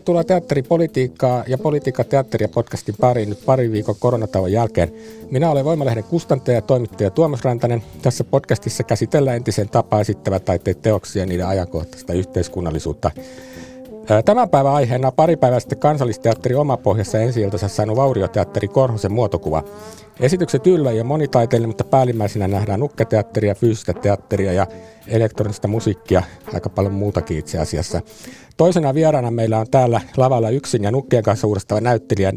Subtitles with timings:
[0.00, 4.92] Tervetuloa teatteripolitiikkaa ja politiikka teatteria podcastin pariin nyt pari viikon koronatauon jälkeen.
[5.30, 7.82] Minä olen Voimalehden kustantaja ja toimittaja Tuomas Rantanen.
[8.02, 13.10] Tässä podcastissa käsitellään entisen tapa esittävät taiteet teoksia ja niiden ajankohtaista yhteiskunnallisuutta.
[14.24, 19.62] Tämän päivän aiheena pari päivää sitten kansallisteatteri omapohjassa ensi saanut Vaurioteatteri Korhosen muotokuva.
[20.20, 24.66] Esitykset yllä ja monitaiteellinen, mutta päällimmäisenä nähdään nukketeatteria, fyysistä teatteria ja
[25.08, 26.22] elektronista musiikkia,
[26.54, 28.00] aika paljon muutakin itse asiassa.
[28.56, 32.32] Toisena vieraana meillä on täällä lavalla yksin ja nukkien kanssa uudestava näyttelijä,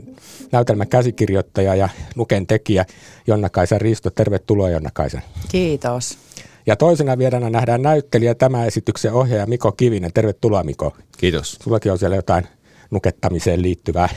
[0.51, 2.85] näytelmän käsikirjoittaja ja nuken tekijä
[3.27, 4.09] Jonna-Kaisa Risto.
[4.09, 5.21] Tervetuloa Jonna-Kaisa.
[5.51, 6.17] Kiitos.
[6.65, 10.13] Ja toisena vieraana nähdään näyttelijä tämä esityksen ohjaaja Miko Kivinen.
[10.13, 10.95] Tervetuloa Miko.
[11.17, 11.57] Kiitos.
[11.63, 12.47] Sullakin on siellä jotain
[12.91, 14.09] nukettamiseen liittyvää.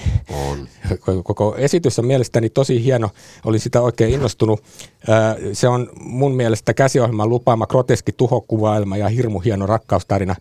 [0.51, 0.69] On.
[1.25, 3.11] Koko esitys on mielestäni tosi hieno.
[3.45, 4.63] Olin sitä oikein innostunut.
[5.53, 10.35] Se on mun mielestä käsiohjelman lupaama groteski tuhokuvailma ja hirmu hieno rakkaustarina.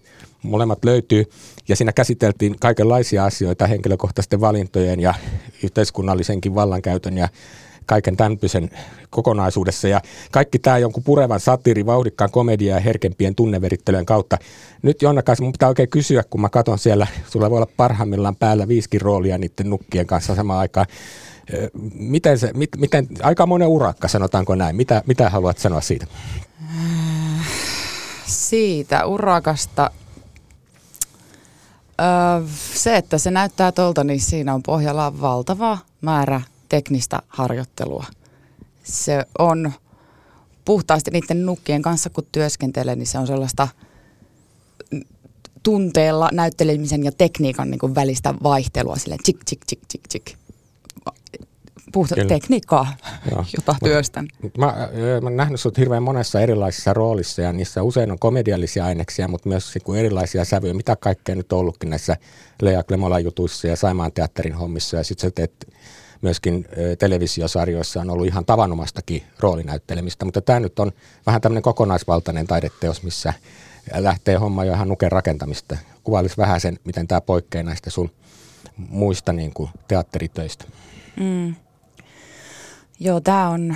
[0.44, 1.26] Molemmat löytyy
[1.68, 5.14] ja siinä käsiteltiin kaikenlaisia asioita henkilökohtaisten valintojen ja
[5.64, 7.30] yhteiskunnallisenkin vallankäytön ja
[7.86, 8.70] kaiken tämmöisen
[9.10, 9.88] kokonaisuudessa.
[9.88, 14.38] Ja kaikki tämä jonkun purevan satiiri, vauhdikkaan komedia ja herkempien tunneverittelyjen kautta.
[14.82, 18.36] Nyt Jonna kanssa mun pitää oikein kysyä, kun mä katson siellä, sulla voi olla parhaimmillaan
[18.36, 20.86] päällä viisikin roolia niiden nukkien kanssa samaan aikaan.
[21.94, 24.76] Miten se, mit, miten, aika monen urakka sanotaanko näin.
[24.76, 26.06] Mitä, mitä haluat sanoa siitä?
[28.26, 29.92] Siitä urakasta
[32.02, 38.06] Öö, se, että se näyttää tuolta, niin siinä on pohjalla valtava määrä teknistä harjoittelua.
[38.84, 39.72] Se on
[40.66, 43.68] puhtaasti niiden nukkien kanssa, kun työskentelee, niin se on sellaista
[45.64, 50.38] tunteella näyttelemisen ja tekniikan niin välistä vaihtelua, silleen chik, chik, chik, chik, chik.
[51.92, 52.28] Puhta Kyllä.
[52.28, 52.96] tekniikkaa,
[53.32, 53.46] Joo.
[53.58, 54.28] jota työstän.
[54.58, 54.88] Mä, mä
[55.24, 59.74] oon nähnyt sinut hirveän monessa erilaisissa roolissa ja niissä usein on komediallisia aineksia, mutta myös
[59.76, 60.74] niin erilaisia sävyjä.
[60.74, 62.18] Mitä kaikkea nyt on ollutkin näissä
[62.62, 65.68] Lea Klemola jutuissa ja Saimaan teatterin hommissa ja sitten sä teet
[66.22, 66.68] myöskin
[67.00, 70.92] televisiosarjoissa on ollut ihan tavanomaistakin roolinäyttelemistä, mutta tämä nyt on
[71.26, 73.34] vähän tämmöinen kokonaisvaltainen taideteos, missä
[73.96, 75.78] lähtee homma jo ihan nuken rakentamista.
[76.04, 78.12] Kuvailisi vähän sen, miten tämä poikkeaa näistä sun
[78.78, 80.66] muista niin kuin teatteritöistä.
[81.20, 81.56] Mm.
[83.00, 83.76] Joo, tämä on,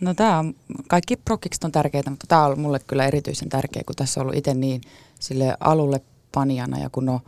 [0.00, 0.54] no tämä on,
[0.88, 4.38] kaikki prokikset on tärkeitä, mutta tämä on mulle kyllä erityisen tärkeä, kun tässä on ollut
[4.38, 4.80] itse niin
[5.20, 6.00] sille alulle
[6.32, 7.20] panijana ja kun on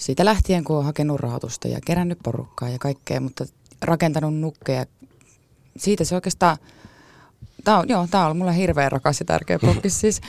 [0.00, 3.44] siitä lähtien, kun on hakenut rahoitusta ja kerännyt porukkaa ja kaikkea, mutta
[3.82, 4.86] rakentanut nukkeja.
[5.76, 6.56] Siitä se oikeastaan,
[7.64, 10.20] tämä on, joo, tämä on mulle hirveän rakas ja tärkeä bloggi siis.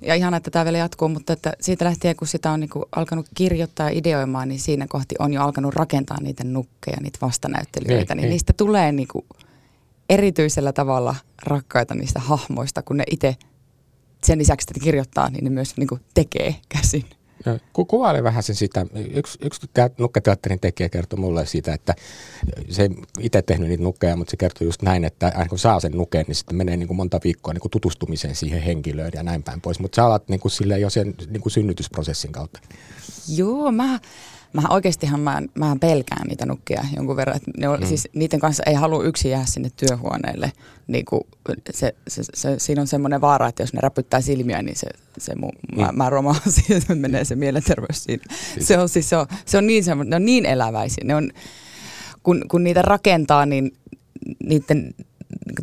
[0.00, 3.26] Ja ihan, että tämä vielä jatkuu, mutta että siitä lähtien, kun sitä on niinku alkanut
[3.34, 8.16] kirjoittaa ja ideoimaan, niin siinä kohti on jo alkanut rakentaa niitä nukkeja, niitä vastanäyttelijöitä, niin,
[8.16, 9.26] niin, niin niistä tulee niinku
[10.08, 13.36] erityisellä tavalla rakkaita niistä hahmoista, kun ne itse
[14.24, 17.04] sen lisäksi, että kirjoittaa, niin ne myös niinku tekee käsin.
[17.72, 18.86] Ku, kuvaile vähän sen sitä.
[19.14, 19.66] Yksi, yksi
[19.98, 21.94] nukketeatterin tekijä kertoi mulle siitä, että
[22.68, 25.92] se itse tehnyt niitä nukkeja, mutta se kertoi just näin, että aina kun saa sen
[25.92, 29.42] nukkeen, niin sitten menee niin kuin monta viikkoa niin kuin tutustumiseen siihen henkilöön ja näin
[29.42, 29.80] päin pois.
[29.80, 32.60] Mutta sä alat niin kuin jo sen niin kuin synnytysprosessin kautta.
[33.28, 34.00] Joo, mä,
[34.52, 37.36] mä oikeastihan mä, mä pelkään niitä nukkia jonkun verran.
[37.36, 37.86] Että ne on, mm.
[37.86, 40.52] siis, niiden kanssa ei halua yksi jäädä sinne työhuoneelle.
[40.86, 41.22] Niin kuin
[41.70, 44.86] se, se, se, siinä on semmoinen vaara, että jos ne räpyttää silmiä, niin se,
[45.18, 45.80] se mun, mm.
[45.80, 48.24] mä, mä romaan siihen, menee se mielenterveys siinä.
[48.54, 48.68] Siis.
[48.68, 51.04] Se on, siis, se on, se on niin, ne on niin eläväisiä.
[51.04, 51.30] Ne on,
[52.22, 53.72] kun, kun niitä rakentaa, niin
[54.44, 54.94] niiden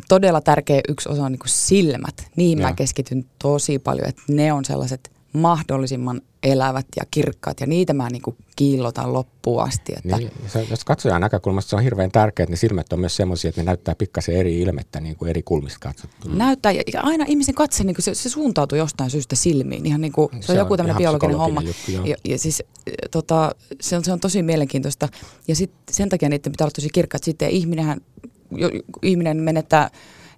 [0.08, 2.30] todella tärkeä yksi osa on niin kuin silmät.
[2.36, 2.66] Niihin ja.
[2.66, 8.08] mä keskityn tosi paljon, että ne on sellaiset– mahdollisimman elävät ja kirkkaat ja niitä mä
[8.10, 8.22] niin
[8.56, 9.92] kiillotan loppuun asti.
[9.96, 13.16] Että niin, se, jos katsojan näkökulmasta se on hirveän tärkeää, että ne silmät on myös
[13.16, 16.34] sellaisia, että ne näyttää pikkasen eri ilmettä niin kuin eri kulmista katsottuna.
[16.34, 19.86] Näyttää ja aina ihmisen katse, niin kuin se, se suuntautuu jostain syystä silmiin.
[19.86, 21.62] Ihan niin kuin, se, se on joku tämmöinen biologinen homma.
[21.62, 22.62] Juttu, ja, ja siis
[23.10, 25.08] tota, se, on, se on tosi mielenkiintoista
[25.48, 27.24] ja sit, sen takia niiden pitää olla tosi kirkkaat.
[27.24, 28.00] Sitten ihminenhän,
[29.02, 29.90] ihminen menettää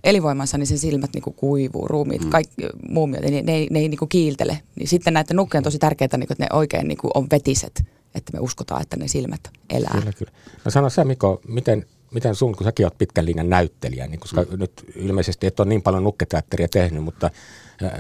[0.05, 2.31] elinvoimansa, niin sen silmät niin kuin kuivuu, ruumiit, mm.
[2.31, 4.61] kaikki muumiot, ne, ne, ne ei niin kuin kiiltele.
[4.77, 7.27] Niin sitten näiden nukkeen on tosi tärkeää, niin kuin, että ne oikein niin kuin on
[7.31, 7.85] vetiset.
[8.15, 9.41] että me uskotaan, että ne silmät
[9.71, 9.99] elää.
[9.99, 10.33] Kyllä, kyllä.
[10.65, 14.43] No sano sä Miko, miten, miten sun, kun säkin oot pitkän linjan näyttelijä, niin koska
[14.43, 14.59] mm.
[14.59, 17.31] nyt ilmeisesti et ole niin paljon nukketeatteria tehnyt, mutta
[17.83, 17.91] äh,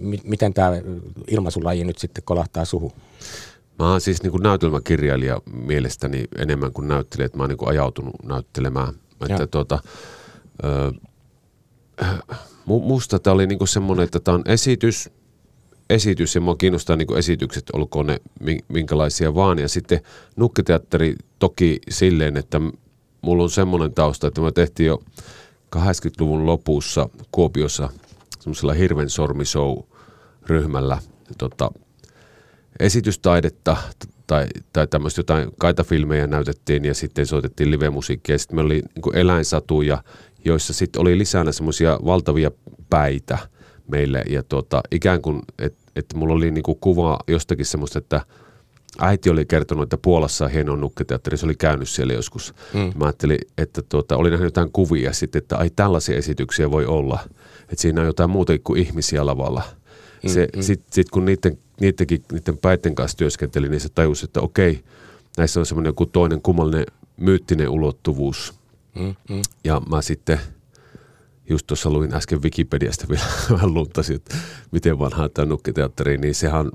[0.00, 0.72] mi- miten tämä
[1.28, 2.92] ilmaisulaji nyt sitten kolahtaa suhu?
[3.78, 7.68] Mä oon siis niin kuin näytelmäkirjailija mielestäni enemmän kuin näyttelijä, että mä oon niin kuin
[7.68, 8.94] ajautunut näyttelemään.
[9.28, 9.78] Että tuota,
[10.64, 10.92] ö,
[12.66, 15.10] musta tämä oli niin kuin semmoinen, että tämä on esitys,
[15.90, 18.20] esitys ja mua kiinnostaa niin kuin esitykset, olkoon ne
[18.68, 19.58] minkälaisia vaan.
[19.58, 20.00] Ja sitten
[20.36, 22.60] nukketeatteri toki silleen, että
[23.22, 25.02] mulla on semmoinen tausta, että me tehtiin jo
[25.76, 27.88] 80-luvun lopussa Kuopiossa
[28.40, 29.44] semmoisella Hirven sormi
[30.46, 30.98] ryhmällä
[31.38, 31.70] tota,
[32.80, 33.76] esitystaidetta
[34.26, 38.38] tai, tai tämmöistä jotain kaitafilmejä näytettiin ja sitten soitettiin live-musiikkia.
[38.38, 40.02] Sitten meillä oli niin eläinsatuja,
[40.44, 42.50] joissa sitten oli lisänä semmoisia valtavia
[42.90, 43.38] päitä
[43.88, 48.20] meille ja tuota, ikään kuin, että et mulla oli niin kuin kuva jostakin semmoista, että
[48.98, 52.54] äiti oli kertonut, että Puolassa on hieno nukketeatteri, se oli käynyt siellä joskus.
[52.74, 52.80] Mm.
[52.80, 57.18] Mä ajattelin, että tuota, oli nähnyt jotain kuvia sitten, että ai tällaisia esityksiä voi olla,
[57.60, 59.62] että siinä on jotain muuta kuin ihmisiä lavalla.
[60.22, 60.62] Mm, se, mm.
[60.62, 64.84] Sitten sit kun niiden niidenkin, niiden päitten kanssa työskenteli, niin se tajusi, että okei,
[65.36, 66.86] näissä on semmoinen joku toinen kummallinen
[67.16, 68.54] myyttinen ulottuvuus.
[69.64, 70.40] Ja mä sitten
[71.48, 74.36] just tuossa luin äsken Wikipediasta vielä vähän luntasin, että
[74.70, 76.70] miten vanha tämä nukkiteatteri, niin sehän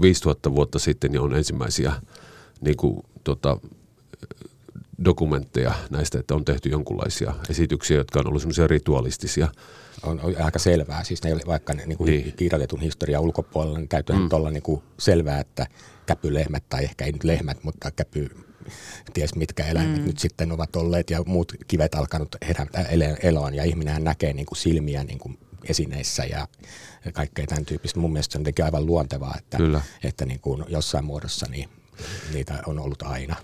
[0.00, 1.92] 5000 vuotta sitten niin on ensimmäisiä
[2.60, 3.58] niin kuin, tota,
[5.04, 9.48] dokumentteja näistä, että on tehty jonkunlaisia esityksiä, jotka on ollut semmoisia ritualistisia–
[10.04, 11.04] on, on aika selvää.
[11.04, 12.32] Siis ne, vaikka ne, niin kuin niin.
[12.36, 14.28] kirjoitetun historian ulkopuolella, niin täytyy mm.
[14.32, 15.66] olla niin kuin selvää, että
[16.06, 18.30] käpylehmät, tai ehkä ei nyt lehmät, mutta käpy,
[19.14, 20.06] ties mitkä eläimet mm.
[20.06, 22.86] nyt sitten ovat olleet, ja muut kivet alkanut herätä
[23.22, 26.48] eloon, ja ihminen näkee niin kuin silmiä niin kuin esineissä ja
[27.12, 28.00] kaikkea tämän tyyppistä.
[28.00, 29.80] Mun mielestä se on jotenkin aivan luontevaa, että, Kyllä.
[30.04, 31.68] että niin kuin jossain muodossa niin
[32.32, 33.36] niitä on ollut aina.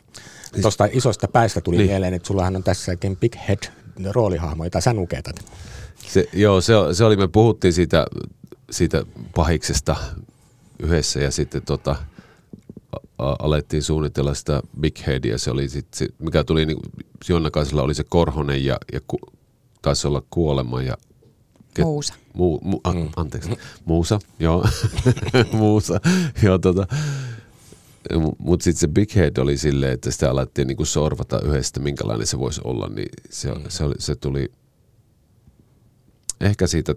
[0.52, 1.90] Siis, Tuosta isosta päästä tuli niin.
[1.90, 3.72] mieleen, että sullahan on tässä Big Head
[4.10, 5.44] roolihahmo, jota sä nuketat.
[6.06, 8.06] Se, joo, se, se oli, me puhuttiin siitä,
[8.70, 9.04] siitä
[9.34, 9.96] pahiksesta
[10.78, 11.96] yhdessä ja sitten tota,
[13.18, 15.38] a, alettiin suunnitella sitä Big Headia.
[15.38, 16.78] Se oli sit, se, mikä tuli, niin
[17.28, 19.18] Jonnakaisella oli se Korhonen ja, ja ku,
[19.82, 20.96] taisi olla kuolema ja
[21.74, 22.14] Ket, Muusa.
[22.34, 23.08] Mu, mu, a, mm.
[23.16, 23.50] anteeksi.
[23.84, 24.64] Muusa, joo.
[25.52, 26.00] Muusa,
[26.42, 26.86] joo tota.
[28.38, 32.38] Mutta sitten se Big Head oli silleen, että sitä alettiin niinku sorvata yhdestä, minkälainen se
[32.38, 33.62] voisi olla, niin se, mm.
[33.68, 34.52] se, oli, se tuli
[36.40, 36.94] ehkä siitä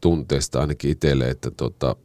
[0.00, 1.96] tunteesta ainakin itselle, että tota,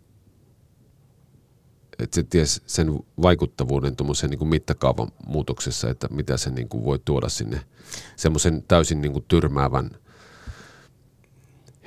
[1.99, 6.99] että se ties sen vaikuttavuuden tuommoisen niin mittakaavan muutoksessa, että mitä se niin kuin voi
[7.05, 7.61] tuoda sinne
[8.15, 9.89] semmoisen täysin niin kuin tyrmäävän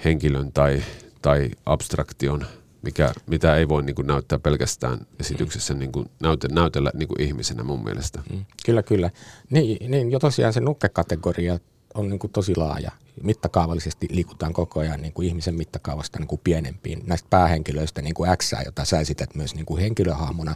[0.04, 0.82] henkilön tai,
[1.22, 2.46] tai abstraktion,
[2.82, 7.20] mikä, mitä ei voi niin kuin näyttää pelkästään esityksessä niin kuin näyte, näytellä niin kuin
[7.20, 8.22] ihmisenä mun mielestä.
[8.32, 8.44] Mm.
[8.66, 9.10] Kyllä, kyllä.
[9.50, 11.58] Niin, niin jo tosiaan se nukkekategoria
[11.94, 12.90] on niin kuin tosi laaja.
[13.22, 17.02] Mittakaavallisesti liikutaan koko ajan niin kuin ihmisen mittakaavasta niin kuin pienempiin.
[17.06, 20.54] Näistä päähenkilöistä niin kuin X, jota sä esität myös niin kuin henkilöhahmona.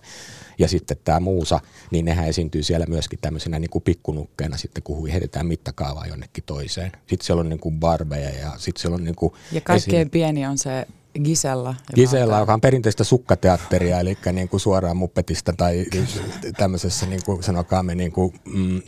[0.59, 1.61] Ja sitten tämä muusa,
[1.91, 6.93] niin nehän esiintyy siellä myöskin tämmöisenä niin kuin pikkunukkeena sitten, kun heitetään mittakaavaa jonnekin toiseen.
[7.07, 9.33] Sitten siellä on niin kuin barbeja ja sitten siellä on niin kuin...
[9.53, 10.87] Ja kaikkein esi- pieni on se
[11.25, 11.69] Gisella.
[11.69, 15.87] Joka Gisella, on joka on perinteistä sukkateatteria, eli niin kuin suoraan muppetista tai
[16.57, 18.83] tämmöisessä, niin kuin sanokaamme, niin kuin, mm,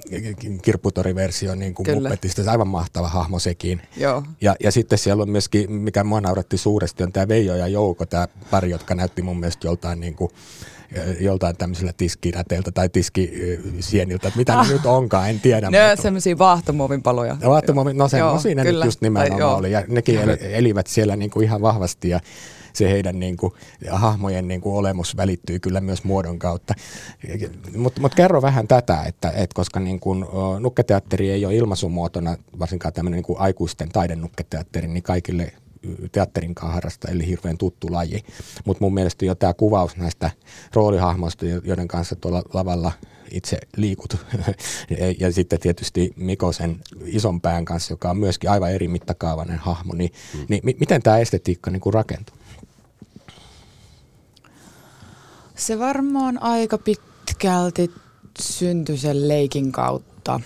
[0.62, 2.44] kirpputoriversio niin kuin muppetista.
[2.44, 3.82] Se aivan mahtava hahmo sekin.
[3.96, 4.22] Joo.
[4.40, 8.06] Ja, ja sitten siellä on myöskin, mikä mua nauratti suuresti, on tämä Veijo ja Jouko,
[8.06, 10.30] tämä pari, jotka näytti mun mielestä joltain niin kuin,
[11.20, 14.68] joltain tämmöisellä tiskiräteiltä tai tiskisieniltä, että mitä ah.
[14.68, 15.70] ne nyt onkaan, en tiedä.
[15.70, 17.36] Ne on semmoisia vaahtomuovin paloja.
[17.44, 18.84] Vaahtomuovin, no se, no siinä kyllä.
[18.84, 19.72] nyt just nimenomaan tai, oli.
[19.72, 22.20] Ja nekin elivät siellä niin kuin ihan vahvasti ja
[22.72, 23.52] se heidän niin kuin,
[23.90, 26.74] hahmojen niin kuin olemus välittyy kyllä myös muodon kautta.
[27.76, 30.24] Mutta mut kerro vähän tätä, että et koska niin kuin,
[30.60, 35.52] nukketeatteri ei ole ilmaisumuotona, varsinkaan tämmöinen niin kuin aikuisten taidenukketeatteri, niin kaikille
[36.12, 38.24] teatterin harrasta, eli hirveän tuttu laji.
[38.64, 40.30] Mutta mun mielestä jo tämä kuvaus näistä
[40.74, 42.92] roolihahmoista, joiden kanssa tuolla lavalla
[43.30, 44.16] itse liikut.
[45.20, 49.94] ja sitten tietysti Mikosen ison pään kanssa, joka on myöskin aivan eri mittakaavainen hahmo.
[49.94, 50.46] Niin, mm.
[50.48, 52.36] niin miten tämä estetiikka niin rakentuu?
[55.56, 57.90] Se varmaan aika pitkälti
[58.40, 60.40] syntyi sen leikin kautta.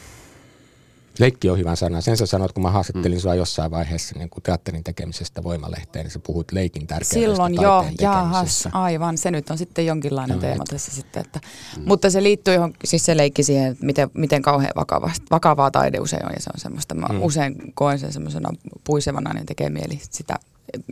[1.19, 2.01] Leikki on hyvä sana.
[2.01, 3.23] Sen sä sanoit, kun mä haastattelin mm.
[3.23, 7.87] sua jossain vaiheessa niin kun teatterin tekemisestä voimalehteen, niin sä puhut leikin tärkeydestä Silloin jo,
[8.01, 9.19] jahas, aivan.
[9.19, 11.25] Se nyt on sitten jonkinlainen no, teema tässä sitten.
[11.25, 11.41] Että,
[11.77, 11.83] mm.
[11.87, 16.01] Mutta se liittyy johon, siis se leikki siihen, että miten, miten kauhean vakava, vakavaa taide
[16.01, 16.33] usein on.
[16.35, 17.23] Ja se on semmoista, mä mm.
[17.23, 18.51] usein koen sen semmoisena
[18.85, 20.39] puisevana, niin tekee mieli sitä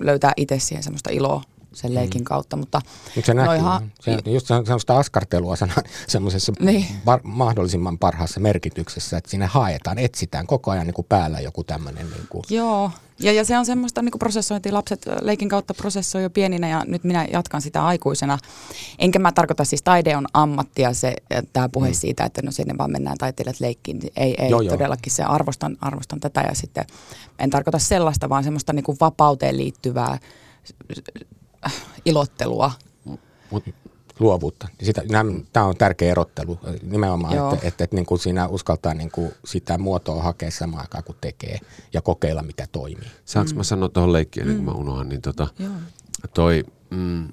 [0.00, 2.56] löytää itse siihen semmoista iloa sen leikin kautta.
[2.56, 2.80] Mutta
[3.16, 3.54] Mut se näkyy.
[3.58, 5.72] noihan- Se, just se on semmoista askartelua sana,
[6.08, 6.86] semmoisessa Niin.
[7.04, 12.10] par, mahdollisimman parhaassa merkityksessä, että siinä haetaan, etsitään koko ajan niin kuin päällä joku tämmöinen.
[12.10, 14.74] Niin kuin, Joo, ja, ja se on semmoista niin prosessointia.
[14.74, 18.38] Lapset ö, leikin kautta prosessoi jo pieninä ja nyt minä jatkan sitä aikuisena.
[18.98, 21.14] Enkä mä tarkoita siis taide on ammatti ja se,
[21.52, 21.94] tämä puhe mm.
[21.94, 23.98] siitä, että no sinne vaan mennään taiteilijat leikkiin.
[23.98, 24.74] niin Ei, ei Joo, joo.
[24.76, 26.84] todellakin se arvostan, arvostan tätä ja sitten
[27.38, 30.20] en tarkoita sellaista, vaan semmoista niin kuin vapauteen liittyvää äh,
[32.04, 32.72] ilottelua.
[33.50, 33.64] mut,
[34.20, 34.68] luovuutta.
[35.52, 37.54] Tämä on tärkeä erottelu nimenomaan, Joo.
[37.54, 41.18] että, että, että niin kuin siinä uskaltaa niin kuin sitä muotoa hakea samaan aikaan kuin
[41.20, 41.58] tekee
[41.92, 43.08] ja kokeilla, mikä toimii.
[43.24, 45.70] Saanko mä sanoa tuohon leikkiin, ennen kuin mä unohan, niin tota, Joo.
[46.34, 47.28] toi, mm,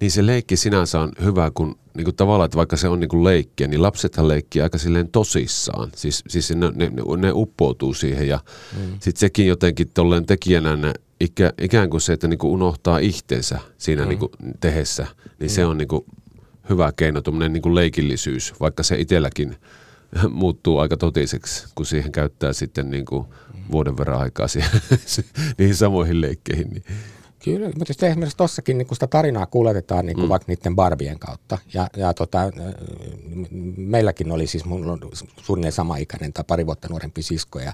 [0.00, 3.08] niin se leikki sinänsä on hyvä, kun niin kuin tavallaan, että vaikka se on niin
[3.08, 5.90] kuin leikkiä, niin lapsethan leikkii aika silleen tosissaan.
[5.96, 8.40] Siis, siis ne, ne, ne uppoutuu siihen ja
[8.76, 8.92] mm.
[8.92, 13.58] sitten sekin jotenkin tolleen tekijänä ne, ikä, ikään kuin se, että niin kuin unohtaa itsensä
[13.78, 14.08] siinä mm.
[14.08, 15.06] niin kuin tehessä,
[15.38, 15.54] niin mm.
[15.54, 16.04] se on niin kuin
[16.68, 19.56] hyvä keino, tuommoinen niin kuin leikillisyys, vaikka se itselläkin
[20.30, 23.26] muuttuu aika totiseksi, kun siihen käyttää sitten niin kuin
[23.72, 24.70] vuoden verran aikaa siihen,
[25.58, 26.68] niihin samoihin leikkeihin.
[26.70, 26.84] Niin.
[27.44, 30.28] Kyllä, mutta sitten esimerkiksi tuossakin niin kun sitä tarinaa kuljetetaan niin mm.
[30.28, 31.58] vaikka niiden Barbien kautta.
[31.74, 35.00] Ja, ja tota, m- meilläkin oli siis, mun on
[35.36, 37.72] suunnilleen sama ikäinen tai pari vuotta nuorempi sisko ja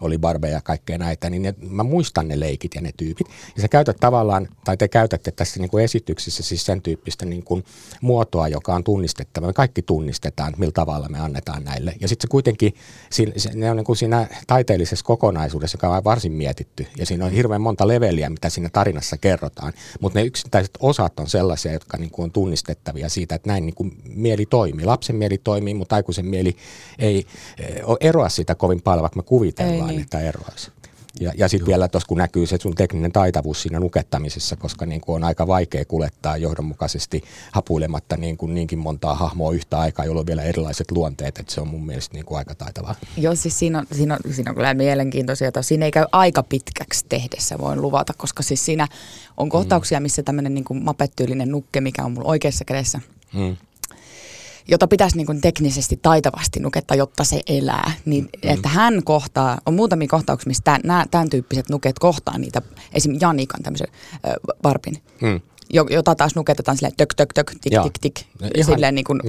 [0.00, 3.26] oli Barbeja ja kaikkea näitä, niin ne, mä muistan ne leikit ja ne tyypit.
[3.56, 7.42] Ja sä käytät tavallaan, tai te käytätte tässä niin kuin esityksissä siis sen tyyppistä niin
[7.42, 7.64] kuin
[8.00, 9.46] muotoa, joka on tunnistettava.
[9.46, 11.94] Me kaikki tunnistetaan, millä tavalla me annetaan näille.
[12.00, 12.74] Ja sitten se kuitenkin,
[13.10, 16.86] siinä, se, ne on niin kuin siinä taiteellisessa kokonaisuudessa, joka on varsin mietitty.
[16.96, 19.72] Ja siinä on hirveän monta leveliä, mitä siinä tarinassa kerrotaan.
[20.00, 23.74] Mutta ne yksittäiset osat on sellaisia, jotka niin kuin on tunnistettavia siitä, että näin niin
[23.74, 24.86] kuin mieli toimii.
[24.86, 26.56] Lapsen mieli toimii, mutta aikuisen mieli
[26.98, 27.26] ei
[27.58, 30.02] eh, eroa sitä kovin paljon, vaikka me kuvitellaan, Ei niin.
[30.02, 30.70] että eroaisi.
[31.20, 35.00] Ja, ja sitten vielä tuossa, kun näkyy se sun tekninen taitavuus siinä nukettamisessa, koska niin
[35.00, 40.22] kuin on aika vaikea kulettaa johdonmukaisesti hapuilematta niin kuin niinkin montaa hahmoa yhtä aikaa, jolloin
[40.22, 42.94] on vielä erilaiset luonteet, että se on mun mielestä niin kuin aika taitavaa.
[43.16, 45.48] Joo, siis siinä on, siinä on, siinä on kyllä mielenkiintoisia.
[45.48, 48.88] Että siinä ei käy aika pitkäksi tehdessä, voin luvata, koska siis siinä
[49.36, 53.00] on kohtauksia, missä tämmöinen niin kuin mapettyylinen nukke, mikä on mulla oikeassa kädessä,
[53.32, 53.56] Mm.
[54.68, 57.92] Jota pitäisi niin kuin teknisesti taitavasti nukettaa, jotta se elää.
[58.04, 58.50] Niin, mm.
[58.50, 63.18] että hän kohtaa, on muutamia kohtauksia, missä tämän, nämä, tämän tyyppiset nuket kohtaa niitä, esim.
[63.20, 64.32] Janikan tämmöisen äh,
[64.62, 65.40] Barbin, Mm.
[65.72, 67.84] jo- jota taas nuketetaan silleen tök, tök, tök, tik, Joo.
[67.84, 68.14] tik, tik.
[68.54, 69.20] Ihan- Silleen niin kuin,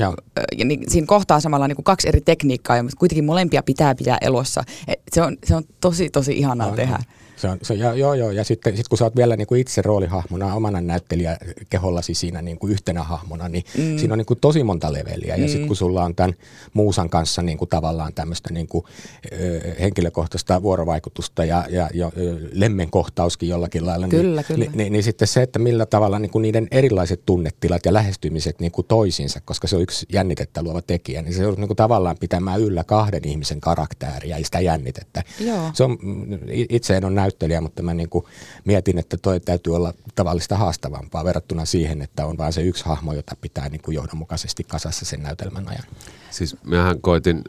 [0.58, 4.17] ja niin, siinä kohtaa samalla niin kuin kaksi eri tekniikkaa, mutta kuitenkin molempia pitää pitää
[4.22, 4.63] elossa.
[4.88, 7.00] Et Se on, se on tosi, tosi ihanaa On, tehdä.
[7.38, 9.62] Se on, se, ja, joo, joo, ja sitten sit kun sä oot vielä niin kuin
[9.62, 13.98] itse roolihahmona omana näyttelijäkehollasi siinä niin kuin yhtenä hahmona, niin mm.
[13.98, 15.36] siinä on niin kuin tosi monta leveliä.
[15.36, 15.41] Mm.
[15.41, 16.34] Ja sitten kun sulla on tämän
[16.74, 18.86] muusan kanssa niin kuin tavallaan tämmöistä niin kuin,
[19.32, 22.12] ö, henkilökohtaista vuorovaikutusta ja, ja, ja
[22.51, 24.65] lemmenkohtauskin jollakin lailla, Kyllä, niin, kyllä.
[24.65, 28.60] Niin, niin, niin sitten se, että millä tavalla niin kuin niiden erilaiset tunnetilat ja lähestymiset
[28.60, 31.77] niin kuin toisiinsa, koska se on yksi jännitettä luova tekijä, niin se on niin kuin
[31.77, 35.24] tavallaan pitämään yllä kahden ihmisen karaktääriä ja sitä jännitettä.
[35.39, 35.72] Joo.
[35.74, 36.39] Se on, mm,
[36.70, 38.25] itse en ole näyttelijä, mutta mä niin kuin
[38.65, 43.13] mietin, että toi täytyy olla tavallista haastavampaa verrattuna siihen, että on vain se yksi hahmo,
[43.13, 45.84] jota pitää niin kuin johdonmukaisesti kasassa sen näytelmän ajan.
[46.31, 47.43] Siis mehän koitin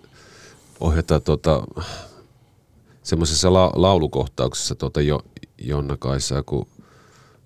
[0.80, 1.62] ohjata tota,
[3.02, 5.20] semmoisessa la- laulukohtauksessa tota jo,
[5.58, 6.66] Jonna Kaisaa, kun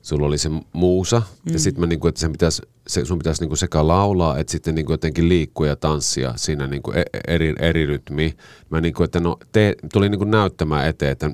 [0.03, 1.23] sulla oli se muusa.
[1.45, 1.53] Mm.
[1.53, 4.75] Ja sitten mä niinku, että sen pitäisi, se, sun pitäisi niinku sekä laulaa, että sitten
[4.75, 8.33] niinku jotenkin liikkua ja tanssia siinä niinku e- eri, eri rytmiä.
[8.71, 11.31] Mä niinku, että no, te, tuli niinku näyttämään eteen, että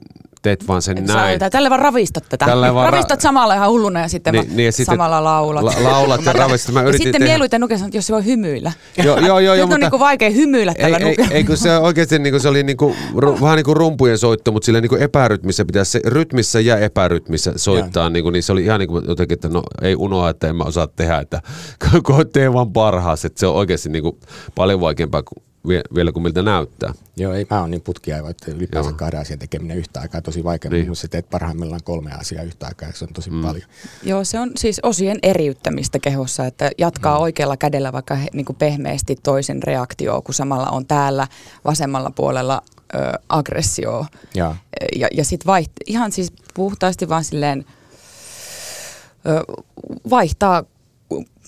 [0.48, 1.40] teet vaan sen Että näin.
[1.40, 2.46] Sä, tälle vaan ravistat tätä.
[2.46, 5.64] Tällä vaan ra- ravistat samalla ihan hulluna ja sitten Niin- niin, ja sitten samalla laulat.
[5.64, 6.74] la- laulat ja ravistat.
[6.74, 8.72] Mä ja sitten tehdä- mieluiten nuke sanoo, että jos se voi hymyillä.
[9.04, 11.30] Joo, joo, joo, Nyt joo, on mutta- niinku vaikea hymyillä Ei, tällä ei, nukella.
[11.30, 14.18] ei, kun se oikeasti niin kuin, se oli niin kuin, ru, vähän niin kuin rumpujen
[14.18, 18.42] soitto, mutta sillä niin kuin epärytmissä pitäisi, se, rytmissä ja epärytmissä soittaa, niin, kuin, niin
[18.42, 21.18] se oli ihan niin kuin jotenkin, että no ei unoha, että en mä osaa tehdä,
[21.18, 21.42] että
[22.06, 24.16] kun tee vaan parhaas, että se on oikeasti niin kuin,
[24.54, 26.94] paljon vaikeampaa kuin, vie- vielä kuin miltä näyttää.
[27.16, 28.96] Joo, ei mä oon niin putkiaiva, että ylipäänsä Joo.
[28.96, 30.70] kahden asian tekeminen yhtä aikaa on tosi vaikea.
[30.70, 30.88] Niin.
[30.88, 33.42] Mutta sä teet parhaimmillaan kolme asiaa yhtä aikaa, se on tosi mm.
[33.42, 33.68] paljon.
[34.02, 37.22] Joo, se on siis osien eriyttämistä kehossa, että jatkaa mm.
[37.22, 41.26] oikealla kädellä vaikka he, niin kuin pehmeästi toisen reaktio, kun samalla on täällä
[41.64, 42.62] vasemmalla puolella
[42.94, 42.98] ö,
[43.28, 44.06] aggressio.
[44.34, 44.54] Joo.
[44.96, 47.64] Ja, ja sitten vaiht, ihan siis puhtaasti vaan silleen
[49.26, 49.44] ö,
[50.10, 50.64] vaihtaa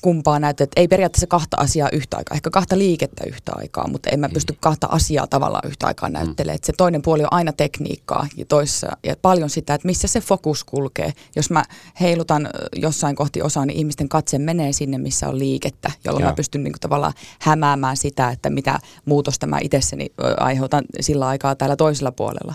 [0.00, 4.10] kumpaa näyttää, että ei periaatteessa kahta asiaa yhtä aikaa, ehkä kahta liikettä yhtä aikaa, mutta
[4.10, 6.58] en mä pysty kahta asiaa tavallaan yhtä aikaa näyttelemään.
[6.58, 6.64] Mm.
[6.64, 10.64] Se toinen puoli on aina tekniikkaa ja toissa ja paljon sitä, että missä se fokus
[10.64, 11.12] kulkee.
[11.36, 11.64] Jos mä
[12.00, 16.30] heilutan jossain kohti osaa, niin ihmisten katse menee sinne, missä on liikettä, jolloin Joo.
[16.30, 21.54] mä pystyn niin kuin tavallaan hämäämään sitä, että mitä muutosta mä itsessäni aiheutan sillä aikaa
[21.54, 22.54] täällä toisella puolella.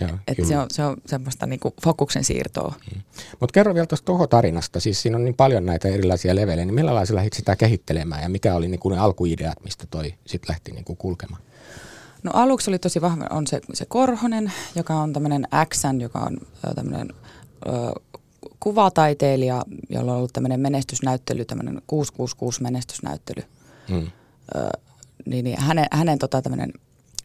[0.00, 2.74] Joo, että se, on, se on semmoista niin kuin fokuksen siirtoa.
[2.94, 3.02] Mm.
[3.40, 4.80] Mutta kerro vielä tuosta Toho-tarinasta.
[4.80, 6.66] Siis siinä on niin paljon näitä erilaisia levelejä.
[6.66, 10.14] Niin millä lailla lähdit sitä kehittelemään ja mikä oli niin kuin ne alkuideat, mistä toi
[10.26, 11.42] sitten lähti niin kuin kulkemaan?
[12.22, 16.38] No aluksi oli tosi vahva, on se, se Korhonen, joka on tämmöinen Xn, joka on
[16.74, 17.08] tämmöinen
[18.60, 23.42] kuvataiteilija, jolla on ollut tämmöinen menestysnäyttely, tämmöinen 666 menestysnäyttely.
[23.88, 24.10] Hmm.
[24.56, 24.78] Ö,
[25.26, 26.72] niin, niin hänen, hänen tota tämmöinen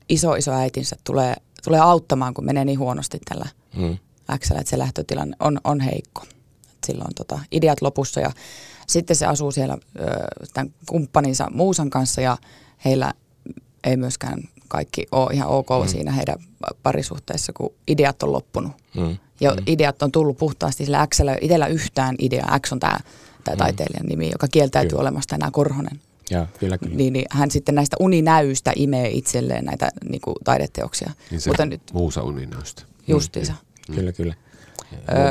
[0.09, 3.45] iso iso äitinsä tulee, tulee auttamaan, kun menee niin huonosti tällä
[3.75, 3.97] hmm.
[4.39, 6.23] Xllä, että se lähtötilanne on, on heikko.
[6.69, 8.31] Et silloin on tota, ideat lopussa ja
[8.87, 10.05] sitten se asuu siellä ö,
[10.53, 12.37] tämän kumppaninsa Muusan kanssa ja
[12.85, 13.13] heillä
[13.83, 15.87] ei myöskään kaikki ole ihan ok mm.
[15.87, 16.37] siinä heidän
[16.83, 18.71] parisuhteessa, kun ideat on loppunut.
[18.95, 19.17] Mm.
[19.39, 19.63] Ja mm.
[19.67, 22.59] ideat on tullut puhtaasti sillä X itsellä yhtään idea.
[22.65, 22.99] X on tämä,
[23.43, 23.59] tämä mm.
[23.59, 25.01] taiteilijan nimi, joka kieltäytyy kyllä.
[25.01, 26.01] olemasta enää Korhonen.
[26.29, 26.95] Ja, kyllä, kyllä.
[26.95, 31.11] Niin, niin hän sitten näistä uninäyistä imee itselleen näitä niin kuin taideteoksia.
[31.31, 32.83] Niin se Mutta nyt, muusa uninäystä.
[33.07, 33.53] Justiinsa.
[33.89, 33.95] Mm.
[33.95, 34.35] Kyllä, kyllä.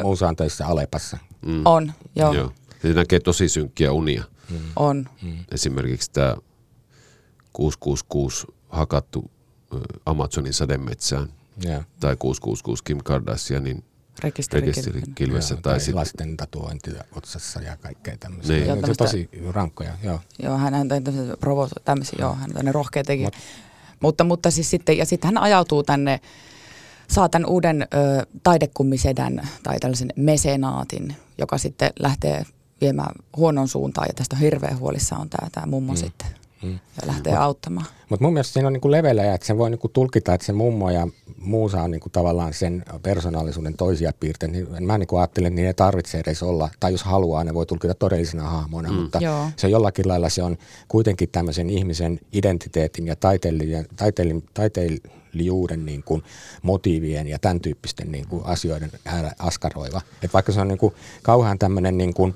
[0.02, 1.18] Muusa on töissä Alepassa.
[1.46, 1.62] Mm.
[1.64, 2.32] On, joo.
[2.32, 2.52] joo.
[2.82, 4.24] Se näkee tosi synkkiä unia.
[4.50, 4.58] Mm.
[4.76, 5.08] On.
[5.22, 5.44] Mm.
[5.52, 6.36] Esimerkiksi tämä
[7.52, 9.30] 666 hakattu
[10.06, 11.32] Amazonin sademetsään
[11.64, 11.86] yeah.
[12.00, 13.84] tai 666 Kim Kardashianin
[14.22, 15.56] rekisterikilvessä.
[15.56, 15.94] tai sit...
[15.94, 18.56] lasten tatuointia otsassa ja kaikkea tämmöisiä.
[18.56, 18.66] Niin.
[18.66, 20.20] Joo, tämmöistä, tosi rankkoja, joo.
[20.42, 20.88] Joo, hän on
[21.40, 23.26] provoso, tämmöisiä, joo, hän on rohkea tekijä.
[23.26, 23.34] Mut,
[24.00, 26.20] mutta, mutta siis sitten, ja sitten hän ajautuu tänne,
[27.08, 27.86] saa tämän uuden ö,
[28.42, 32.46] taidekummisedän tai tällaisen mesenaatin, joka sitten lähtee
[32.80, 35.96] viemään huonon suuntaan ja tästä hirveän huolissa on tämä, tämä mummo mm.
[35.96, 36.72] sitten mm.
[36.72, 37.86] ja lähtee mut, auttamaan.
[38.08, 40.90] Mutta mun mielestä siinä on niinku levelejä, että sen voi niinku tulkita, että se mummo
[40.90, 44.52] ja muusa on niinku tavallaan sen persoonallisuuden toisia piirteitä.
[44.52, 47.66] Niin mä niinku ajattelen, että niin ei tarvitse edes olla, tai jos haluaa, ne voi
[47.66, 48.94] tulkita todellisina hahmoina, mm.
[48.94, 49.46] mutta Joo.
[49.56, 50.56] se jollakin lailla se on
[50.88, 56.22] kuitenkin tämmöisen ihmisen identiteetin ja taiteilijan, taiteilijan, taiteilijuuden niin kuin
[56.62, 58.90] motiivien ja tämän tyyppisten niin kuin asioiden
[59.38, 60.00] askaroiva.
[60.22, 62.34] Et vaikka se on niin kuin kauhean tämmöinen niin kuin,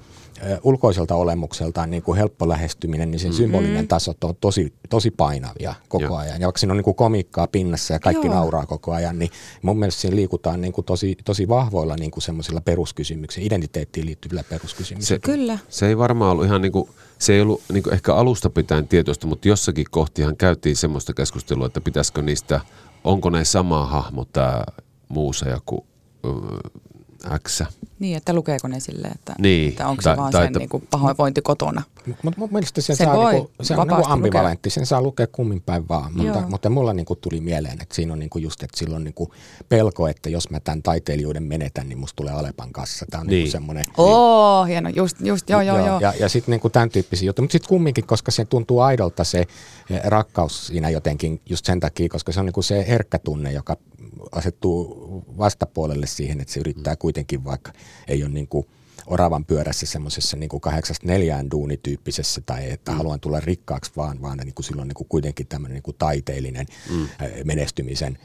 [0.62, 3.37] ulkoiselta olemukseltaan niin kuin helppo lähestyminen, niin sen mm-hmm.
[3.37, 6.16] symbolinen taso on tosi, tosi painavia koko Joo.
[6.16, 6.40] ajan.
[6.40, 8.35] Ja vaikka siinä on niin kuin komiikkaa pinnassa ja kaikki Joo.
[8.35, 9.31] nauraa koko ajan, niin
[9.62, 14.44] mun mielestä siinä liikutaan niin kuin tosi, tosi vahvoilla niin kuin semmoisilla peruskysymyksillä, identiteettiin liittyvillä
[14.44, 15.20] peruskysymyksillä.
[15.24, 15.59] Se, Kyllä.
[15.68, 18.88] Se ei varmaan ollut ihan niin kuin, se ei ollut niin kuin ehkä alusta pitäen
[18.88, 22.61] tietoista, mutta jossakin kohtihan käytiin semmoista keskustelua, että pitäisikö niistä,
[23.05, 24.64] onko ne sama hahmo tämä
[25.09, 25.87] Muusa ja kuin
[27.38, 27.62] X.
[27.98, 29.68] Niin, että lukeeko ne silleen, että, niin.
[29.68, 31.83] että onko se vaan sen että, niin kuin pahoinvointi kotona.
[32.22, 34.74] Mutta mun mielestä sen, se, saa, voi niinku, se on niinku ambivalentti, lukea.
[34.74, 36.12] sen saa lukea kummin päin vaan.
[36.16, 39.35] Mutta, mutta mulla niinku tuli mieleen, että siinä on niinku just, että silloin niinku
[39.68, 43.07] pelko, että jos mä tämän taiteilijuuden menetän, niin musta tulee Alepan kassa.
[43.11, 43.42] Tämä on niinku niin.
[43.42, 43.87] niinku semmoinen.
[43.96, 44.68] Oo, niin.
[44.70, 46.00] hieno, just, just joo, joo, joo.
[46.00, 47.42] Ja, ja sitten niinku tämän tyyppisiä juttuja.
[47.42, 52.09] Mutta sitten kumminkin, koska se tuntuu aidolta se eh, rakkaus siinä jotenkin just sen takia,
[52.09, 53.76] koska se on niinku se herkkä tunne, joka
[54.32, 57.72] asettuu vastapuolelle siihen, että se yrittää kuitenkin, vaikka
[58.08, 58.66] ei ole niin kuin
[59.09, 62.97] oravan pyörässä semmoisessa niin kuin kahdeksasta neljään duunityyppisessä tai että mm.
[62.97, 66.66] haluan tulla rikkaaksi vaan, vaan niin kuin silloin niin kuin kuitenkin tämmöinen niin kuin taiteellinen
[66.90, 67.09] mm.
[67.44, 68.18] menestymisen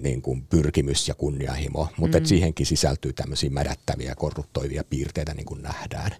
[0.00, 2.24] niin kuin pyrkimys ja kunnianhimo, mutta mm.
[2.24, 6.10] siihenkin sisältyy tämmöisiä mädättäviä, korruptoivia piirteitä niin kuin nähdään.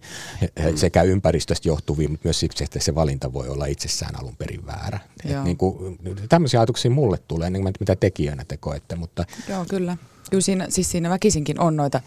[0.40, 0.76] Mm.
[0.76, 4.98] Sekä ympäristöstä johtuvia, mutta myös siksi, että se valinta voi olla itsessään alun perin väärä.
[5.44, 8.96] niin kuin, tämmöisiä ajatuksia mulle tulee, niin mitä tekijöinä te koette.
[8.96, 9.24] Mutta...
[9.48, 9.96] Joo, kyllä.
[10.30, 12.00] Kyllä siinä, siis siinä väkisinkin on noita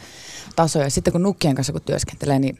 [0.55, 0.89] tasoja.
[0.89, 2.57] Sitten kun nukkien kanssa kun työskentelee, niin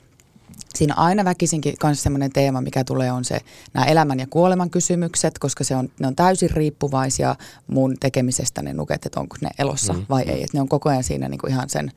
[0.75, 3.39] siinä aina väkisinkin myös sellainen teema, mikä tulee, on se
[3.73, 7.35] nämä elämän ja kuoleman kysymykset, koska se on, ne on täysin riippuvaisia
[7.67, 10.05] mun tekemisestä ne nuket, että onko ne elossa mm.
[10.09, 10.43] vai ei.
[10.43, 11.91] Et ne on koko ajan siinä niin kuin ihan sen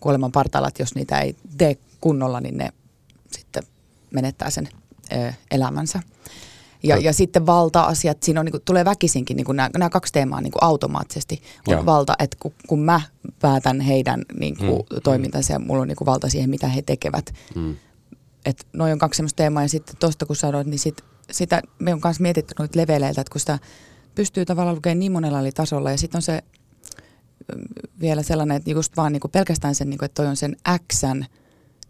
[0.00, 2.68] kuoleman partaalla, että jos niitä ei tee kunnolla, niin ne
[3.32, 3.62] sitten
[4.10, 4.68] menettää sen
[5.12, 6.00] ö, elämänsä.
[6.82, 10.12] Ja, ja sitten valta-asiat, siinä on, niin kuin, tulee väkisinkin niin kuin nämä, nämä kaksi
[10.12, 11.42] teemaa niin kuin automaattisesti.
[11.66, 13.00] On valta, että kun, kun mä
[13.40, 15.00] päätän heidän niin kuin, mm.
[15.02, 17.34] toimintansa ja mulla on niin kuin, valta siihen, mitä he tekevät.
[17.54, 17.76] Mm.
[18.44, 21.92] Että noin on kaksi sellaista teemaa ja sitten tuosta kun sanoit, niin sit, sitä me
[21.92, 23.58] on myös mietitty noita leveleiltä, että kun sitä
[24.14, 26.42] pystyy tavallaan lukemaan niin monella eri tasolla ja sitten on se
[27.54, 27.64] mm,
[28.00, 30.56] vielä sellainen, että just vaan niin kuin pelkästään sen, niin kuin, että toi on sen
[30.92, 31.24] Xn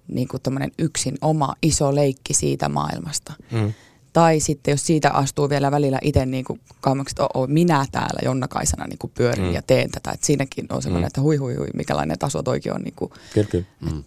[0.08, 0.40] niin kuin
[0.78, 3.32] yksin oma iso leikki siitä maailmasta.
[3.50, 3.72] Mm.
[4.18, 8.20] Tai sitten jos siitä astuu vielä välillä itse niin kuin kauemmaksi, että oh, minä täällä
[8.24, 9.52] Jonna Kaisana niin kuin pyörin mm.
[9.52, 10.10] ja teen tätä.
[10.10, 11.06] Että siinäkin on sellainen, mm.
[11.06, 12.80] että hui hui hui, mikälainen taso toikin on.
[12.80, 13.64] Niin kuin, kyllä, kyllä.
[13.80, 14.04] Mm.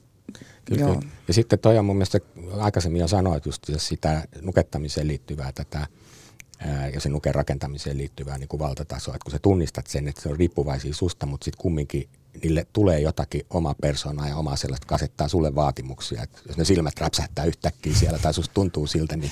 [0.66, 1.00] Kyllä, kyllä.
[1.28, 2.20] Ja sitten toi on mun mielestä,
[2.60, 5.88] aikaisemmin jo sanoit just sitä nukettamiseen liittyvää tätä
[6.94, 10.30] ja sen nuken rakentamiseen liittyvää niin kuin valtatasoa, että kun sä tunnistat sen, että se
[10.30, 12.10] on riippuvaisia susta, mutta sitten kumminkin
[12.44, 16.24] niille tulee jotakin oma persoonaa ja omaa sellaista kasettaa sulle vaatimuksia.
[16.24, 19.32] Et jos ne silmät räpsähtää yhtäkkiä siellä tai susta tuntuu siltä, niin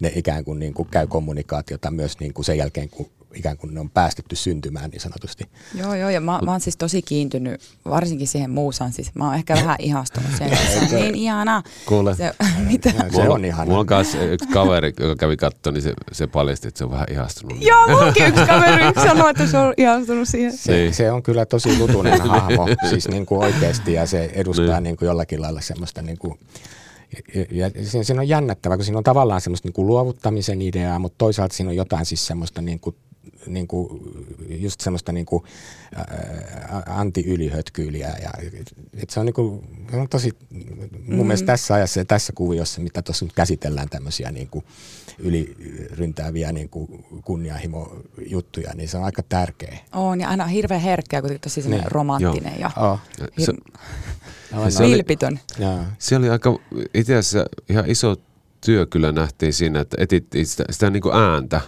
[0.00, 3.74] ne ikään kuin, niin kuin käy kommunikaatiota myös niin kuin sen jälkeen, kun ikään kuin
[3.74, 5.44] ne on päästetty syntymään niin sanotusti.
[5.74, 8.92] Joo, joo, ja mä, mä oon siis tosi kiintynyt varsinkin siihen muusaan.
[8.92, 11.62] Siis mä oon ehkä vähän ihastunut siihen, se on niin ihana.
[11.86, 12.14] Kuule.
[12.16, 12.32] Se,
[12.70, 12.92] mitä?
[13.14, 13.64] Se on ihana.
[13.64, 16.90] Mulla on kanssa yksi kaveri, joka kävi katsoa, niin se, se paljasti, että se on
[16.90, 17.62] vähän ihastunut.
[17.62, 20.56] Joo, munkin yksi kaveri sanoi, että se on ihastunut siihen.
[20.56, 20.94] Se, Niin.
[20.94, 24.82] se on kyllä tosi lutunen hahmo, siis niin kuin oikeasti, ja se edustaa Niin.
[24.82, 26.38] niin kuin jollakin lailla semmoista niin kuin,
[27.50, 27.70] ja,
[28.02, 31.70] siinä on jännättävää, kun siinä on tavallaan semmoista niin kuin luovuttamisen ideaa, mutta toisaalta siinä
[31.70, 32.96] on jotain siis semmoista niin kuin,
[33.46, 33.88] niin kuin,
[34.48, 35.44] just semmoista niin kuin,
[35.94, 38.14] ää, anti-ylihötkyyliä.
[38.22, 38.30] Ja,
[38.94, 41.26] et se on, niin kuin, se on tosi, mun mm.
[41.26, 44.64] mielestä tässä ajassa ja tässä kuviossa, mitä tuossa nyt käsitellään tämmöisiä niin kuin
[45.18, 49.78] yliryntääviä niin kuin kunnianhimo-juttuja, niin se on aika tärkeä.
[49.92, 51.82] On, ja aina hirveän herkkä, kun tosi Niin.
[51.86, 52.98] romanttinen ja Oh.
[53.38, 53.52] Se,
[54.52, 55.40] No, se oli- vilpitön.
[55.58, 55.78] Joo.
[55.98, 56.58] se oli aika
[56.94, 58.16] itse asiassa ihan iso
[58.66, 61.60] työ kyllä nähtiin siinä, että etittiin sitä, sitä niin kuin ääntä.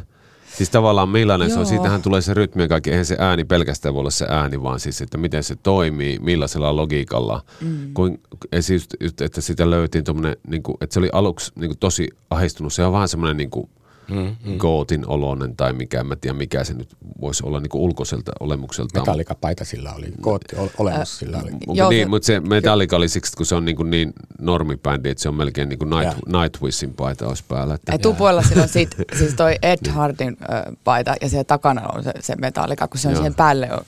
[0.56, 1.68] Siis tavallaan millainen se on, Joo.
[1.68, 2.90] siitähän tulee se rytmi ja kaikki.
[2.90, 6.76] Eihän se ääni pelkästään voi olla se ääni, vaan siis, että miten se toimii, millaisella
[6.76, 7.42] logiikalla.
[7.60, 7.94] Mm.
[7.94, 8.20] Kuin,
[8.60, 8.88] siis,
[9.20, 12.72] että sitä löytiin tuommoinen, niin kuin, että se oli aluksi niin kuin tosi ahistunut.
[12.72, 13.70] Se on vähän semmoinen niin kuin,
[14.10, 14.58] Mm, mm.
[14.58, 16.88] gootin oloinen tai mikä, en mä tiedä mikä se nyt
[17.20, 19.02] voisi olla niin kuin ulkoiselta olemukseltaan.
[19.02, 21.50] Metallikapaita sillä oli, kootti ol- olemus sillä oli.
[21.50, 24.12] Mutta Joo, niin, se- mutta se Metallica oli siksi, kun se on niin, kuin niin
[24.40, 26.18] normibändi, että se on melkein niin kuin Night.
[26.26, 27.74] Nightwishin paita olisi päällä.
[27.74, 30.36] Että, Ja tupuilla sillä on sit, siis toi Ed Hardin
[30.84, 33.18] paita ja siellä takana on se, se metallika, kun se on Joo.
[33.20, 33.84] siihen päälle on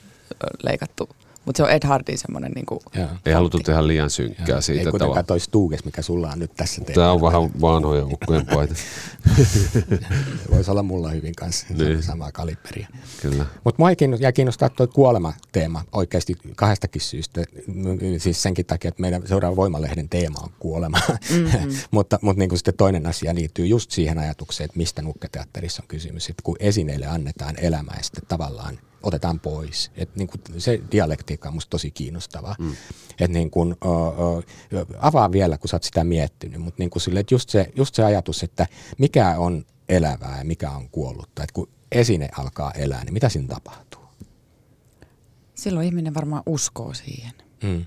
[0.62, 1.08] leikattu.
[1.44, 3.08] Mutta se on Ed Hardin semmoinen niinku, Joo.
[3.26, 4.60] ei haluttu tehdä liian synkkää Joo.
[4.60, 5.22] siitä Ei kuitenkaan tavalla.
[5.22, 6.94] toi Stuges, mikä sulla on nyt tässä teillä.
[7.02, 8.74] Tämä on vähän vanhoja ukkojen paita.
[10.50, 12.02] Voisi olla mulla hyvin kanssa Niin.
[12.02, 12.88] samaa kaliberia.
[13.22, 13.46] Kyllä.
[13.64, 13.88] Mutta mua
[14.20, 17.44] jäi kiinnostaa tuo kuolema-teema oikeasti kahdestakin syystä.
[18.18, 20.98] Siis senkin takia, että meidän seuraava Voimalehden teema on kuolema.
[21.30, 21.72] Mm-hmm.
[21.90, 26.28] mutta mutta niin sitten toinen asia liittyy just siihen ajatukseen, että mistä nukketeatterissa on kysymys.
[26.28, 29.90] Että kun esineille annetaan elämää ja sitten tavallaan otetaan pois.
[29.96, 32.54] Et niin kuin se dialektiikka on musta tosi kiinnostavaa.
[32.58, 32.72] Mm.
[33.20, 34.42] Et niin kuin, ö,
[34.78, 37.72] ö, avaa vielä, kun sä oot sitä miettinyt, mutta niin kuin sille, että just, se,
[37.76, 38.66] just se ajatus, että
[38.98, 41.42] mikä on elävää ja mikä on kuollutta.
[41.42, 44.04] Että kun esine alkaa elää, niin mitä siinä tapahtuu?
[45.54, 47.32] silloin ihminen varmaan uskoo siihen.
[47.62, 47.80] Mm.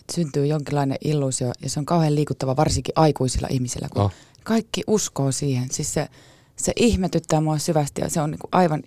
[0.00, 4.12] Et syntyy jonkinlainen illuusio ja se on kauhean liikuttava varsinkin aikuisilla ihmisillä, kun Oh.
[4.44, 5.68] kaikki uskoo siihen.
[5.70, 6.08] Siis se,
[6.56, 8.82] se ihmetyttää mua syvästi ja se on niinku aivan...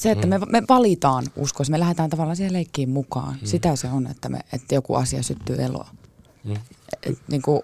[0.00, 0.30] Se, että mm.
[0.30, 3.34] me, me valitaan uskoa, me lähdetään tavallaan siihen leikkiin mukaan.
[3.34, 3.46] Mm.
[3.46, 5.88] Sitä se on, että, me, että joku asia syttyy eloa.
[6.44, 6.56] Mm.
[7.02, 7.62] Et, niinku,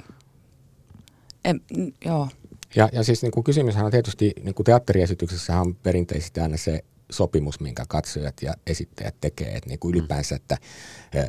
[1.44, 2.28] en, n- joo.
[2.74, 6.84] Ja, ja siis niin kuin kysymyshän on tietysti, niin kuin teatteriesityksessä on perinteisesti aina se
[7.10, 9.56] sopimus, minkä katsojat ja esittäjät tekee.
[9.56, 10.58] Että niin kuin ylipäänsä, että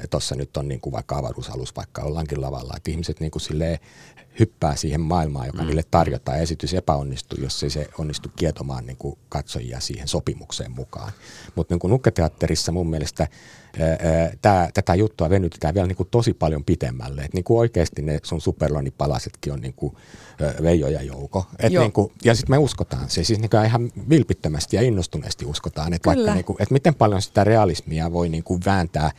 [0.10, 3.80] tuossa nyt on niin kuin vaikka avaruusalus, vaikka ollaankin lavalla, että ihmiset niin kuin silleen
[4.40, 5.68] hyppää siihen maailmaan, joka mm.
[5.68, 6.40] niille tarjotaan.
[6.40, 11.12] Esitys epäonnistuu, jos ei se onnistu kietomaan niin kuin katsojia siihen sopimukseen mukaan.
[11.56, 13.28] Mutta niin nukketeatterissa mun mielestä
[13.80, 13.98] ää,
[14.42, 17.22] tää, tätä juttua venytetään vielä niin kuin tosi paljon pitemmälle.
[17.22, 19.96] Et niin kuin oikeasti ne sun superlonipalasetkin on niin kuin,
[20.42, 21.46] ää, Veijo ja Jouko.
[21.60, 21.84] Et Joo.
[21.84, 25.94] niin kuin, ja sitten me uskotaan se, siis niin kuin ihan vilpittömästi ja innostuneesti uskotaan,
[25.94, 29.12] että vaikka niin kuin, että miten paljon sitä realismia voi niin kuin vääntää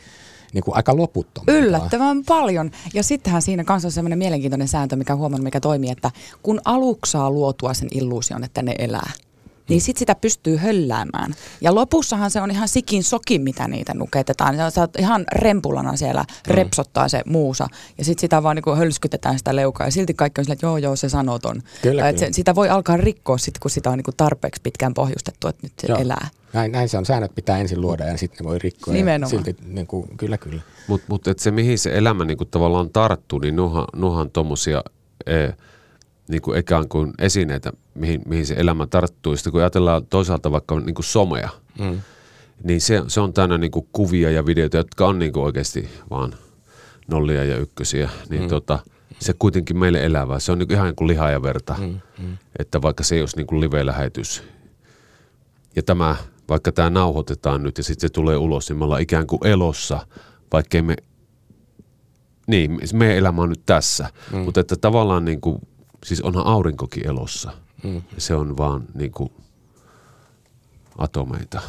[0.53, 1.57] niin kuin aika loputtomaan.
[1.57, 2.71] Yllättävän paljon.
[2.93, 6.11] Ja sittenhän siinä kanssa on semmoinen mielenkiintoinen sääntö, mikä huomannut, mikä toimii, että
[6.43, 9.11] kun aluksi saa luotua sen illuusion, että ne elää,
[9.69, 11.35] niin sitten sitä pystyy hölläämään.
[11.61, 14.71] Ja lopussahan se on ihan sikin soki, mitä niitä nuketetaan.
[14.71, 17.67] Sä oot ihan rempulana siellä, repsottaa se muusa.
[17.97, 19.87] Ja sitten sitä vaan niinku hölskytetään sitä leukaa.
[19.87, 21.61] Ja silti kaikki on sillä, että joo, joo, se sanoton.
[21.81, 22.17] Kyllä, kyllä.
[22.17, 25.73] Se, sitä voi alkaa rikkoa sitten, kun sitä on niinku tarpeeksi pitkään pohjustettu, että nyt
[25.81, 25.97] se Joo.
[25.97, 26.27] elää.
[26.53, 27.05] Näin, näin se on.
[27.05, 28.93] Säännöt pitää ensin luoda ja sitten ne voi rikkoa.
[28.93, 29.29] Nimenomaan.
[29.29, 30.61] Silti, niin kuin, kyllä, kyllä.
[30.87, 34.83] Mutta mut, et se, mihin se elämä niinku tavallaan tarttuu, niin nuhan, nuhan tuommoisia
[35.25, 35.49] e,
[36.27, 39.35] niinku ikään kuin esineitä, mihin, mihin se elämä tarttuu.
[39.35, 42.01] Sitten kun ajatellaan toisaalta vaikka niinku somea, Mm.
[42.63, 46.33] niin se, se on täynnä niinku kuvia ja videoita, jotka on niinku oikeasti vaan
[47.07, 48.09] nollia ja ykkösiä.
[48.29, 48.47] Niin mm.
[48.47, 48.79] tota,
[49.19, 50.39] se kuitenkin meille elävää.
[50.39, 51.75] Se on niinku ihan niin kuin lihaa ja verta.
[51.79, 51.99] Mm.
[52.23, 52.37] Mm.
[52.59, 54.43] Että vaikka se ei olisi niinku live-lähetys.
[55.75, 56.15] Ja tämä,
[56.49, 60.07] vaikka tämä nauhoitetaan nyt ja sitten se tulee ulos, niin me ollaan ikään kuin elossa,
[60.53, 60.95] vaikkei me,
[62.47, 64.09] niin, meidän elämä on nyt tässä.
[64.31, 64.37] Mm.
[64.37, 65.59] Mutta että tavallaan niin kuin,
[66.05, 67.51] siis onhan aurinkokin elossa.
[67.83, 68.01] Mm.
[68.17, 69.31] Se on vaan niin kuin
[70.97, 71.61] atomeita.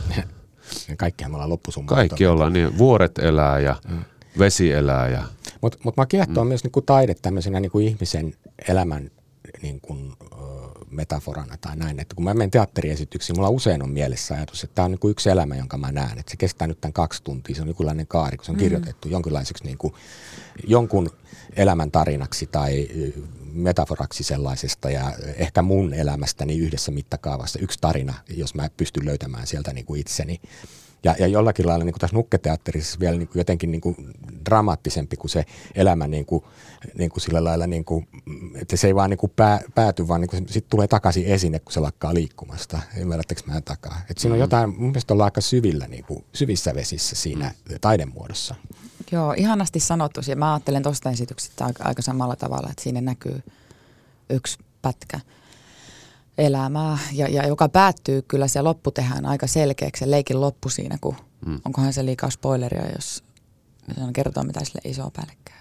[0.89, 1.89] Ja kaikkihan me ollaan loppusumma.
[1.89, 4.05] Kaikki ollaan niin, vuoret elää ja mm.
[4.39, 5.23] vesi elää ja
[5.61, 6.49] Mutta mut mä kiehtoo mm.
[6.49, 8.35] myös niinku taide tämmöisenä niinku ihmisen
[8.69, 9.11] elämän
[9.63, 10.30] niinku, ö,
[10.91, 12.01] metaforana tai näin.
[12.01, 15.31] Että kun mä menen teatteriesityksiin, mulla usein on mielessä ajatus, että tämä on niinku yksi
[15.31, 16.19] elämä, jonka mä näen.
[16.19, 19.09] Että se kestää nyt tämän kaksi tuntia, se on jonkinlainen kaari, kun se on kirjoitettu
[19.09, 19.97] jonkinlaiseksi niinku,
[20.67, 21.11] jonkun
[21.57, 22.89] elämän tarinaksi tai
[23.53, 29.73] metaforaksi sellaisesta ja ehkä mun elämästäni yhdessä mittakaavassa yksi tarina, jos mä pystyn löytämään sieltä
[29.73, 30.41] niin kuin itseni.
[31.05, 33.97] Ja, ja jollakin lailla niin kuin tässä nukketeatterissa vielä niin kuin jotenkin niin kuin
[34.45, 36.45] dramaattisempi kuin se elämä niin kuin,
[36.99, 38.09] niin kuin sillä lailla, niin kuin,
[38.55, 41.59] että se ei vaan niin kuin pää, pääty, vaan niin kuin sitten tulee takaisin esine,
[41.59, 42.81] kun se lakkaa liikkumasta.
[42.97, 44.01] Ymmärrättekö mä takaa?
[44.11, 44.41] Et siinä on mm.
[44.41, 47.75] jotain, mun mielestä ollaan aika syvillä, niin kuin, syvissä vesissä siinä mm.
[47.81, 48.55] taidemuodossa.
[49.13, 50.21] Joo, ihanasti sanottu.
[50.27, 53.43] Ja mä ajattelen tuosta esityksestä aika, aika samalla tavalla, että siinä näkyy
[54.31, 55.21] yksi pätkä
[56.41, 60.99] elämää, ja, ja joka päättyy kyllä se loppu tehdään aika selkeäksi, se leikin loppu siinä,
[61.01, 61.61] kun mm.
[61.65, 63.25] onkohan se liikaa spoileria, jos
[64.01, 65.57] on kertoa, mitä sille iso päälle käy.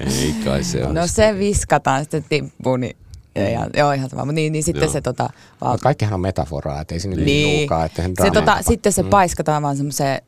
[0.18, 2.96] Ei kai se No se viskataan, sitten tippuu, niin
[3.34, 4.32] ja, joo, ihan sama.
[4.32, 4.92] Niin, niin sitten joo.
[4.92, 5.30] se tota...
[5.60, 5.78] Vaan...
[5.78, 7.58] kaikkihan on metaforaa, että ei se nyt niin.
[7.58, 9.10] Nuukaa, että se, tota, sitten se mm.
[9.10, 10.22] paiskataan vaan semmoiseen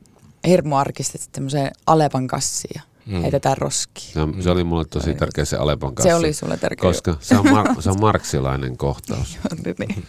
[0.47, 3.23] hirmuarkisesti semmoiseen Alepan kassiin mm.
[3.23, 4.13] heitetään roskiin.
[4.13, 6.09] Se, se oli mulle tosi tärkeä se Alepan kassi.
[6.09, 6.91] Se oli sulle tärkeä.
[6.91, 9.39] Koska se on, mar- se on marksilainen kohtaus.
[9.79, 10.07] niin.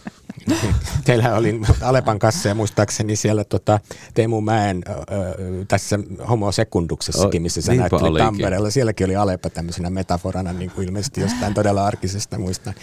[1.04, 3.80] Teillä oli Alepan kassa ja muistaakseni siellä tota,
[4.14, 8.70] Teemu Mäen ö, tässä Homo Sekunduksessakin, missä sä näyttelit Tampereella.
[8.70, 12.74] Sielläkin oli Alepa tämmöisenä metaforana niin kuin ilmeisesti jostain todella arkisesta muistan.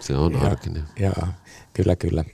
[0.00, 0.84] Se on ja, arkinen.
[1.00, 1.28] Joo,
[1.72, 2.24] kyllä, kyllä.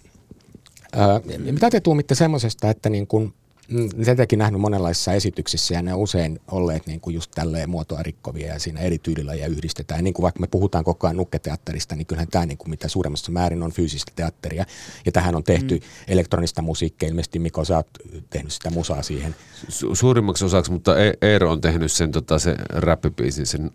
[0.97, 3.35] Ö, mitä te tuumitte semmoisesta, että niin kuin
[3.69, 3.89] Mm,
[4.37, 8.59] nähnyt monenlaisissa esityksissä ja ne on usein olleet niin kuin just tälleen muotoa rikkovia ja
[8.59, 9.99] siinä eri tyylilajia yhdistetään.
[9.99, 12.89] Ja niin kuin vaikka me puhutaan koko ajan nukketeatterista, niin kyllähän tämä niin kuin mitä
[12.89, 14.65] suuremmassa määrin on fyysistä teatteria.
[15.07, 15.83] Ja tähän on tehty mm.
[16.09, 17.09] elektronista musiikkia.
[17.09, 17.89] Ilmeisesti Mikko, sä oot
[18.31, 19.35] tehnyt sitä musaa siihen.
[19.69, 23.71] Su- suurimmaksi osaksi, mutta e- Eero on tehnyt sen, tota, se räppipiisin, sen,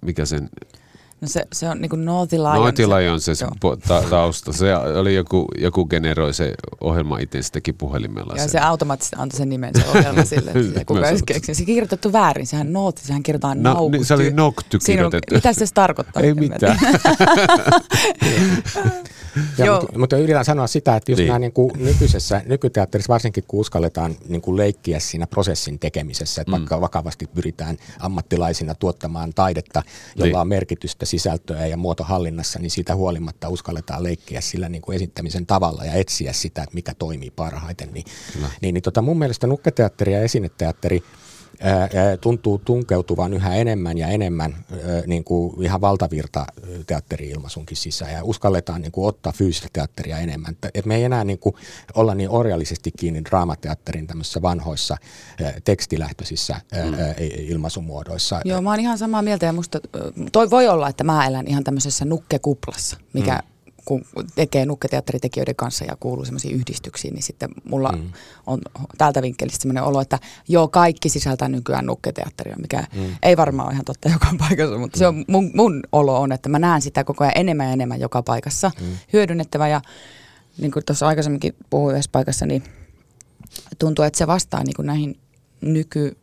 [0.00, 0.50] mikä sen
[1.20, 2.54] No se, se on niinku Naughty Lion.
[2.54, 3.46] Naughty Lion se, se
[3.88, 4.52] ta, tausta.
[4.52, 8.34] Se oli joku, joku generoi se ohjelma itse, se teki puhelimella.
[8.36, 10.52] Ja se, se automaattisesti antoi sen nimen se ohjelma sille.
[10.86, 11.54] kuka keksi.
[11.54, 12.46] Se kirjoitettu väärin.
[12.46, 13.98] Sehän Naughty, sehän kirjoitetaan no, naukty.
[13.98, 15.34] Niin, se oli nokty kirjoitettu.
[15.34, 16.22] Mitä se tarkoittaa?
[16.22, 16.78] Ei mitään.
[19.58, 21.26] Ja, mutta, mutta yritän sanoa sitä, että just niin.
[21.26, 26.50] nämä niin kuin nykyisessä, nykyteatterissa varsinkin kun uskalletaan niin kuin leikkiä siinä prosessin tekemisessä, että
[26.50, 26.58] mm.
[26.58, 29.82] vaikka vakavasti pyritään ammattilaisina tuottamaan taidetta,
[30.16, 30.36] jolla niin.
[30.36, 35.84] on merkitystä sisältöä ja muotohallinnassa, niin siitä huolimatta uskalletaan leikkiä sillä niin kuin esittämisen tavalla
[35.84, 37.92] ja etsiä sitä, että mikä toimii parhaiten.
[37.92, 38.04] Niin,
[38.60, 41.02] niin, niin tota mun mielestä nukketeatteri ja esineteatteri–
[42.20, 44.56] tuntuu tunkeutuvan yhä enemmän ja enemmän
[45.06, 46.46] niin kuin ihan valtavirta
[46.86, 50.56] teatteri-ilmaisunkin sisään ja uskalletaan niin kuin ottaa fyysistä teatteria enemmän.
[50.74, 51.54] Et me ei enää niin kuin
[51.94, 54.96] olla niin orjallisesti kiinni draamateatterin tämmöisissä vanhoissa
[55.64, 56.94] tekstilähtöisissä mm.
[57.38, 58.40] ilmaisumuodoissa.
[58.44, 59.80] Joo, mä oon ihan samaa mieltä ja musta
[60.32, 63.53] toi voi olla, että mä elän ihan tämmöisessä nukkekuplassa, mikä mm
[63.84, 68.12] kun tekee nukketeatteritekijöiden kanssa ja kuuluu semmoisiin yhdistyksiin, niin sitten mulla mm.
[68.46, 68.60] on
[68.98, 70.18] tältä vinkkelistä semmoinen olo, että
[70.48, 73.16] joo, kaikki sisältää nykyään nukketeatteria, mikä mm.
[73.22, 74.98] ei varmaan ole ihan totta joka paikassa, mutta mm.
[74.98, 78.00] se on mun, mun olo on, että mä näen sitä koko ajan enemmän ja enemmän
[78.00, 78.86] joka paikassa mm.
[79.12, 79.80] hyödynnettävä ja
[80.58, 82.64] niin kuin tuossa aikaisemminkin puhuin yhdessä paikassa, niin
[83.78, 85.18] tuntuu, että se vastaa niin kuin näihin
[85.60, 86.16] nyky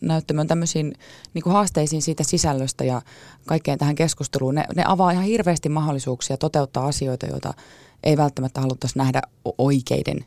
[0.00, 0.94] näyttämön tämmöisiin
[1.34, 3.02] niin haasteisiin siitä sisällöstä ja
[3.46, 4.54] kaikkeen tähän keskusteluun.
[4.54, 7.54] Ne, ne avaa ihan hirveästi mahdollisuuksia toteuttaa asioita, joita
[8.02, 9.22] ei välttämättä haluttaisi nähdä
[9.58, 10.24] oikeiden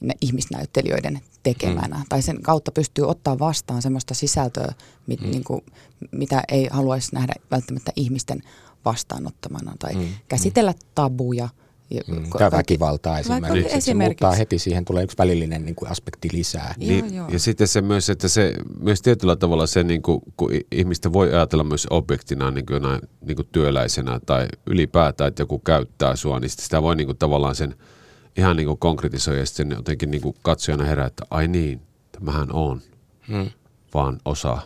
[0.00, 1.96] ne ihmisnäyttelijöiden tekemänä.
[1.96, 2.04] Mm.
[2.08, 4.72] Tai sen kautta pystyy ottaa vastaan semmoista sisältöä,
[5.06, 5.30] mit, mm.
[5.30, 5.64] niin kuin,
[6.12, 8.42] mitä ei haluaisi nähdä välttämättä ihmisten
[8.84, 9.74] vastaanottamana.
[9.78, 10.06] Tai mm.
[10.28, 11.48] käsitellä tabuja–
[12.06, 13.50] Mm, tai väkivaltaa esimerkiksi.
[13.58, 13.80] esimerkiksi.
[13.80, 16.74] Se muuttaa heti, siihen tulee yksi välillinen niin kuin aspekti lisää.
[16.78, 17.28] Niin, joo, joo.
[17.28, 21.34] Ja sitten se myös, että se myös tietyllä tavalla se, niin kuin, kun ihmistä voi
[21.34, 26.40] ajatella myös objektina niin kuin jonain, niin kuin työläisenä tai ylipäätään, että joku käyttää sua,
[26.40, 27.74] niin sitä voi niin kuin, tavallaan sen
[28.36, 31.80] ihan niin kuin konkretisoida ja sitten jotenkin niin kuin katsojana herää, että ai niin,
[32.12, 32.80] tämähän on
[33.28, 33.50] hmm.
[33.94, 34.58] vaan osa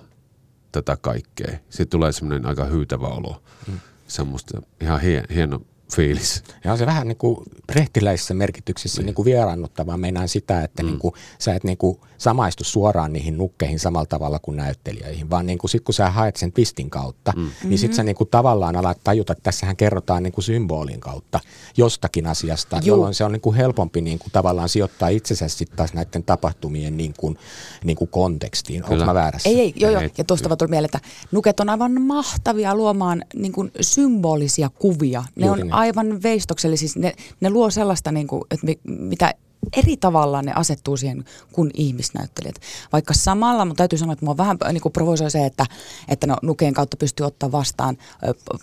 [0.72, 1.58] tätä kaikkea.
[1.70, 3.42] Sitten tulee semmoinen aika hyytävä olo.
[3.66, 3.78] Hmm.
[4.06, 5.60] Semmoista ihan hien, hieno
[5.96, 6.42] fiilis.
[6.64, 7.36] Ja on se vähän niin kuin
[7.68, 9.06] rehtiläisessä merkityksessä niin.
[9.06, 9.96] niin kuin vieraannuttavaa.
[9.96, 10.86] Meinaan sitä, että mm.
[10.86, 15.46] niin kuin, sä et niin kuin samaistu suoraan niihin nukkeihin samalla tavalla kuin näyttelijöihin, vaan
[15.46, 17.50] niin kuin sit kun sä haet sen twistin kautta, mm.
[17.64, 18.06] niin sit sä mm-hmm.
[18.06, 21.40] niin kuin tavallaan alat tajuta, että tässähän kerrotaan niin kuin symbolin kautta
[21.76, 22.86] jostakin asiasta, Juu.
[22.86, 26.96] jolloin se on niin kuin helpompi niin kuin tavallaan sijoittaa itsensä sitten taas näiden tapahtumien
[26.96, 27.38] niin kuin,
[27.84, 28.84] niin kuin kontekstiin.
[28.84, 29.48] Onko mä väärässä?
[29.48, 30.02] Ei, ei, joo, joo.
[30.18, 35.24] Ja tuosta tuli mieleen, että nuket on aivan mahtavia luomaan niin kuin symbolisia kuvia.
[35.36, 36.88] Ne Juuri on niin aivan veistoksellisia.
[36.96, 39.34] Ne, ne luo sellaista, niin kuin, että mitä
[39.76, 42.56] eri tavalla ne asettuu siihen kuin ihmisnäyttelijät.
[42.92, 45.66] Vaikka samalla, mutta täytyy sanoa, että mua vähän niin kuin provosoi se, että,
[46.08, 47.98] että no, nukeen kautta pystyy ottaa vastaan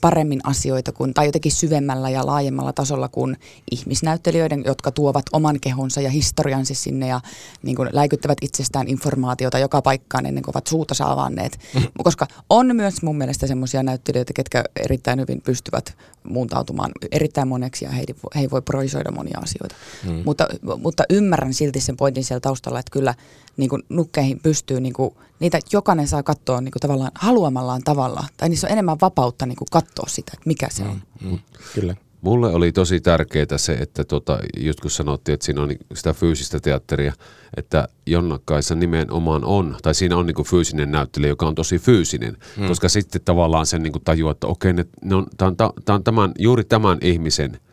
[0.02, 3.38] paremmin asioita kuin, tai jotenkin syvemmällä ja laajemmalla tasolla kuin
[3.72, 7.22] ihmisnäyttelijöiden, jotka tuovat oman kehonsa ja historiansa sinne ja
[7.64, 11.60] niin kuin läikyttävät itsestään informaatiota joka paikkaan ennen kuin ovat suuta saavanneet.
[11.76, 11.82] Mm.
[12.04, 17.92] Koska on myös mun mielestä semmoisia näyttelijöitä, ketkä erittäin hyvin pystyvät muuntautumaan erittäin moneksi ja
[17.92, 18.04] he,
[18.36, 19.76] he voi proisoida monia asioita.
[20.06, 20.22] Mm.
[20.26, 23.14] Mutta, mutta ymmärrän silti sen pointin siellä taustalla, että kyllä
[23.58, 28.24] niin kuin nukkeihin pystyy, niin kuin, niitä jokainen saa katsoa niin kuin tavallaan haluamallaan tavalla.
[28.38, 31.02] Tai niissä on enemmän vapautta niin kuin katsoa sitä, että mikä se on.
[31.22, 31.30] Mm.
[31.30, 31.40] Mm.
[31.76, 31.96] Kyllä.
[32.22, 36.60] Mulle oli tosi tärkeää se, että tota, just kun sanottiin, että siinä on sitä fyysistä
[36.60, 37.14] teatteria,
[37.58, 42.68] että Jonna-Kaisa nimenomaan on, tai siinä on niinku fyysinen näyttelijä, joka on tosi fyysinen, hmm.
[42.68, 46.64] koska sitten tavallaan sen niinku tajuaa, että okei, ne, on, tämä on, on tämän, juuri
[46.64, 47.60] tämän ihmisen–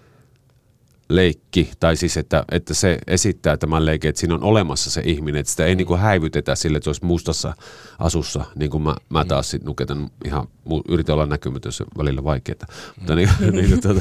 [1.08, 5.40] leikki, tai siis että, että se esittää tämän leikin, että siinä on olemassa se ihminen,
[5.40, 5.76] että sitä ei mm.
[5.76, 7.54] niin kuin häivytetä sille, että se olisi mustassa
[7.98, 9.28] asussa, niin kuin mä, mä mm.
[9.28, 10.48] taas sit nuketan ihan,
[10.88, 12.58] yritän olla näkymätön, se välillä vaikeaa.
[12.60, 12.94] Mm.
[12.98, 14.00] Mutta niin, niin, tuota.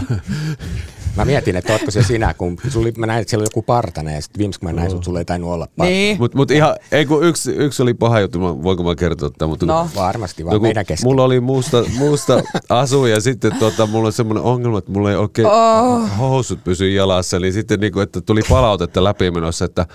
[1.18, 4.16] Mä mietin, että ootko se sinä, kun suli, mä näin, että siellä oli joku partane,
[4.16, 5.90] ja sitten viimeksi kun mä näin sut, sulle ei tainnut olla partane.
[5.90, 6.18] Niin.
[6.20, 9.50] Mutta mut ihan, ei kun yksi, yksi oli paha juttu, voinko mä kertoa tämän?
[9.50, 11.10] Mutta no, kun, varmasti vaan no, meidän kesken.
[11.10, 15.18] Mulla oli musta, musta asu, ja sitten tuota, mulla oli semmoinen ongelma, että mulla ei
[15.18, 16.18] oikein oh.
[16.18, 19.86] housut pysy jalassa, niin sitten niin kuin, että tuli palautetta läpimenossa, että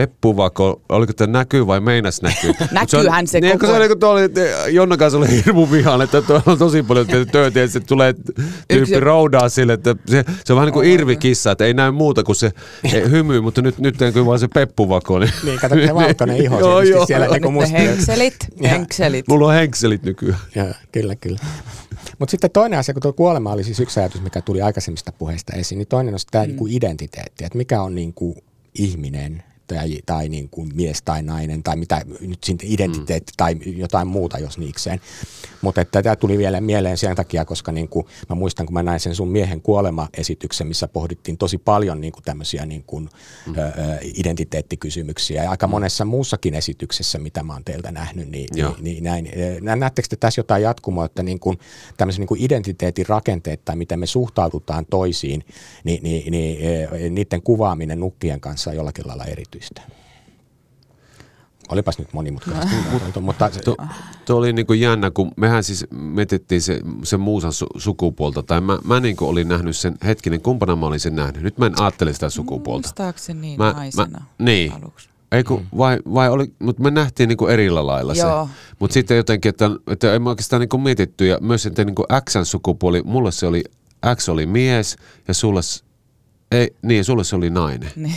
[0.00, 2.52] Peppu Vako, oliko tämä näkyy vai meinas näkyy?
[2.72, 4.22] Näkyyhän se, se niin, koko se oli, kun oli,
[4.70, 8.76] Jonna kanssa oli hirmu vihan, että tuolla on tosi paljon töitä, että se tulee tyyppi
[8.76, 9.00] Yksi...
[9.00, 12.36] roudaa sille, että se, se on vähän niin kuin irvikissa, että ei näy muuta kuin
[12.36, 12.52] se
[13.10, 15.18] hymy, mutta nyt, nyt kyllä vaan se Peppu Vako.
[15.18, 17.26] Niin, niin kato se valkoinen iho joo, joo, siellä.
[17.26, 17.78] Joo, niin musta.
[17.78, 18.36] Henkselit,
[18.70, 19.28] henkselit.
[19.28, 20.40] Mulla on henkselit nykyään.
[20.54, 21.38] Ja, kyllä, kyllä.
[22.18, 25.56] Mutta sitten toinen asia, kun tuo kuolema oli siis yksi ajatus, mikä tuli aikaisemmista puheista
[25.56, 26.50] esiin, niin toinen on tämä mm.
[26.50, 28.34] niin identiteetti, että mikä on niin kuin
[28.74, 29.42] ihminen
[29.74, 33.36] tai, tai niin kuin mies tai nainen tai mitä nyt sitten identiteetti mm.
[33.36, 35.00] tai jotain muuta, jos niikseen.
[35.62, 38.82] Mutta että tämä tuli vielä mieleen sen takia, koska niin kuin, mä muistan, kun mä
[38.82, 43.08] näin sen sun miehen kuolema-esityksen, missä pohdittiin tosi paljon niin kuin tämmöisiä niin kuin,
[43.46, 43.54] mm.
[43.58, 43.68] ö,
[44.02, 45.42] identiteettikysymyksiä.
[45.42, 45.70] Ja aika mm.
[45.70, 49.30] monessa muussakin esityksessä, mitä mä oon teiltä nähnyt, niin, niin, niin näin.
[49.60, 51.58] Näettekö te tässä jotain jatkumoa, että niin kuin,
[51.96, 55.44] tämmöisen niin kuin identiteetin rakenteet tai miten me suhtaudutaan toisiin,
[55.84, 59.59] niin, niin, niin niiden kuvaaminen nukkien kanssa on jollakin lailla erityistä?
[61.70, 62.76] Olipas nyt monimutkaisesti.
[63.14, 63.20] No.
[63.20, 63.76] mutta tuo,
[64.24, 68.60] tuo oli niin kuin jännä, kun mehän siis mietittiin se, se muusan su, sukupuolta, tai
[68.60, 71.42] mä, mä niin kuin olin nähnyt sen, hetkinen, kumpana mä olin sen nähnyt.
[71.42, 72.88] Nyt mä en ajattele sitä sukupuolta.
[72.88, 74.72] Muistaakseni niin mä, naisena mä, niin.
[74.72, 75.08] aluksi.
[75.32, 75.78] Ei kun, mm.
[75.78, 78.46] vai, vai oli, mutta me nähtiin niinku erillä lailla Joo.
[78.46, 78.52] se.
[78.78, 83.02] Mutta sitten jotenkin, että, että emme oikeastaan niinku mietitty, ja myös että niinku Xn sukupuoli,
[83.02, 83.64] mulle se oli,
[84.16, 84.96] X oli mies,
[85.28, 85.60] ja sulle
[86.50, 87.90] ei, niin, sulle se oli nainen.
[88.00, 88.16] Niin.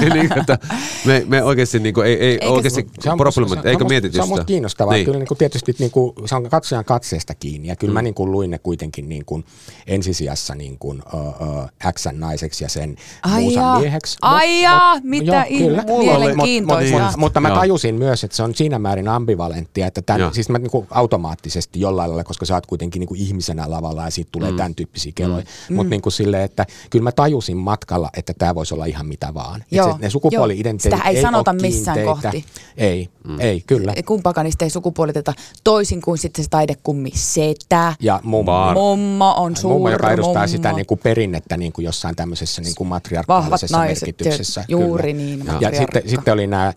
[0.14, 0.58] niin että
[1.04, 4.22] me, me oikeasti, niin kuin, ei, ei eikä oikeasti se, problema, se, eikä mietitty Se
[4.22, 4.94] on musta kiinnostavaa.
[4.94, 5.04] Niin.
[5.04, 7.68] Kyllä niin kuin, tietysti niin kuin, se on katsojan katseesta kiinni.
[7.68, 7.94] Ja kyllä mm.
[7.94, 9.44] mä niin kuin, luin ne kuitenkin niin kuin,
[9.86, 13.80] ensisijassa niin kuin, uh, uh, Xn naiseksi ja sen Ai muusan jaa.
[13.80, 14.18] mieheksi.
[14.22, 15.84] Ai jaa, mitä joo, kyllä.
[15.98, 16.98] mielenkiintoista.
[16.98, 20.48] Mut, mut, mutta mä tajusin myös, että se on siinä määrin ambivalenttia, että tämän, siis
[20.48, 24.10] mä niin kuin, automaattisesti jollain lailla, koska sä oot kuitenkin niin kuin, ihmisenä lavalla ja
[24.10, 24.56] siitä tulee mm.
[24.56, 25.44] tämän tyyppisiä keloja.
[25.68, 25.76] Mm.
[25.76, 29.06] Mutta niin kuin silleen, että kyllä mä tajusin, tajusin matkalla, että tämä voisi olla ihan
[29.06, 29.64] mitä vaan.
[29.70, 32.22] Joo, se, ne sukupuoli-identiteetit Sitä ei, ei sanota missään kiinteitä.
[32.22, 32.44] kohti.
[32.76, 33.40] Ei, mm.
[33.40, 33.94] ei, kyllä.
[34.06, 37.94] Kumpakaan niistä ei sukupuoliteta toisin kuin sitten se taidekummi setä.
[38.00, 38.72] Ja mummo.
[38.74, 40.46] Mummo on suuri mummo, joka edustaa mummo.
[40.46, 44.64] sitä niin kuin perinnettä niin kuin jossain tämmöisessä niin kuin matriarkaalisessa naiset, merkityksessä.
[44.68, 45.24] Juuri kyllä.
[45.24, 45.46] niin.
[45.60, 46.72] Ja, ja sitten, sitten oli nämä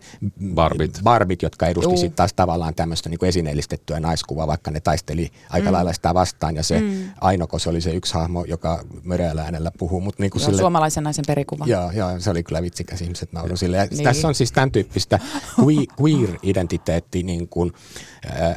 [0.54, 5.30] barbit, barbit jotka edusti sitten taas tavallaan tämmöistä niin kuin esineellistettyä naiskuvaa, vaikka ne taisteli
[5.50, 5.72] aika mm.
[5.72, 6.56] lailla sitä vastaan.
[6.56, 7.10] Ja se mm.
[7.20, 10.00] Ainoko, se oli se yksi hahmo, joka möreällä äänellä puhuu.
[10.00, 11.64] Mutta niin kuin sille, suomalaisen naisen perikuva.
[11.66, 13.76] Joo, joo, se oli kyllä vitsikäs, ihmiset nauru sille.
[13.76, 14.04] Ja niin.
[14.04, 15.20] Tässä on siis tämän tyyppistä
[16.00, 17.72] queer-identiteetti, niin kuin,
[18.26, 18.54] ää,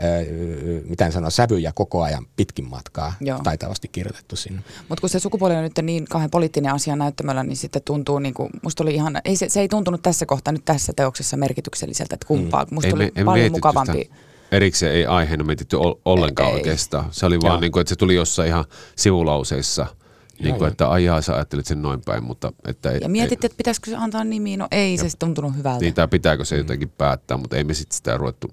[0.89, 3.39] miten sanoa, sävyjä koko ajan pitkin matkaa joo.
[3.43, 4.61] taitavasti kirjoitettu sinne.
[4.89, 8.33] Mutta kun se sukupuoli on nyt niin kahden poliittinen asia näyttämällä, niin sitten tuntuu, niin
[8.33, 12.15] kuin, musta oli ihan, ei, se, se ei tuntunut tässä kohtaa nyt tässä teoksessa merkitykselliseltä,
[12.15, 12.63] että kumpaa.
[12.63, 12.73] Mm.
[12.75, 14.03] Musta ei oli me, paljon mukavampi.
[14.03, 14.15] Sitä
[14.51, 17.05] erikseen ei aiheena mietitty ollenkaan ei, oikeastaan.
[17.11, 19.87] Se oli vaan, niin kuin, että se tuli jossain ihan sivulauseissa–
[20.43, 22.51] niin kuin, että ajaa, sä ajattelit sen noin päin, mutta...
[22.67, 25.55] Että ei, ja mietit, ei, että pitäisikö se antaa nimi, no ei ja, se tuntunut
[25.57, 25.79] hyvältä.
[25.79, 26.59] Niin, tai pitääkö se mm.
[26.59, 28.47] jotenkin päättää, mutta ei me sitten sitä ruvettu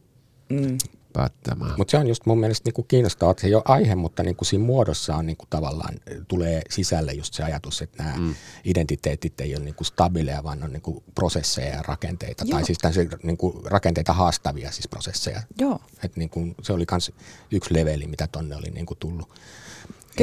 [0.48, 0.78] mm.
[1.12, 1.74] päättämään.
[1.78, 4.44] Mutta se on just mun mielestä niinku kiinnostavaa, että se ei ole aihe, mutta niinku
[4.44, 5.94] siinä muodossa on niinku tavallaan,
[6.28, 8.34] tulee sisälle just se ajatus, että nämä mm.
[8.64, 12.44] identiteetit ei ole niinku stabiileja, vaan on niinku prosesseja ja rakenteita.
[12.46, 12.58] Joo.
[12.58, 15.42] Tai siis niinku rakenteita haastavia siis prosesseja.
[15.60, 15.80] Joo.
[16.04, 17.12] Et niinku, se oli myös
[17.50, 19.30] yksi leveli, mitä tonne oli niinku tullut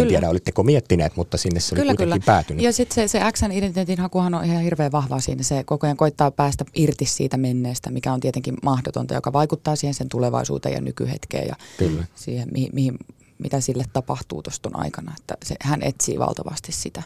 [0.02, 2.26] En tiedä, olitteko miettineet, mutta sinne se oli Kyllä, kuitenkin kyllä.
[2.26, 2.64] päätynyt.
[2.64, 5.44] Ja sitten se, se Xn identiteetin hakuhan on ihan hirveän vahva siinä.
[5.44, 9.94] Se koko ajan koittaa päästä irti siitä menneestä, mikä on tietenkin mahdotonta, joka vaikuttaa siihen
[9.94, 12.06] sen tulevaisuuteen ja nykyhetkeen ja Kyllä.
[12.16, 12.98] siihen, mihin, mihin,
[13.38, 15.14] mitä sille tapahtuu tuosta aikana.
[15.20, 17.04] Että se, hän etsii valtavasti sitä.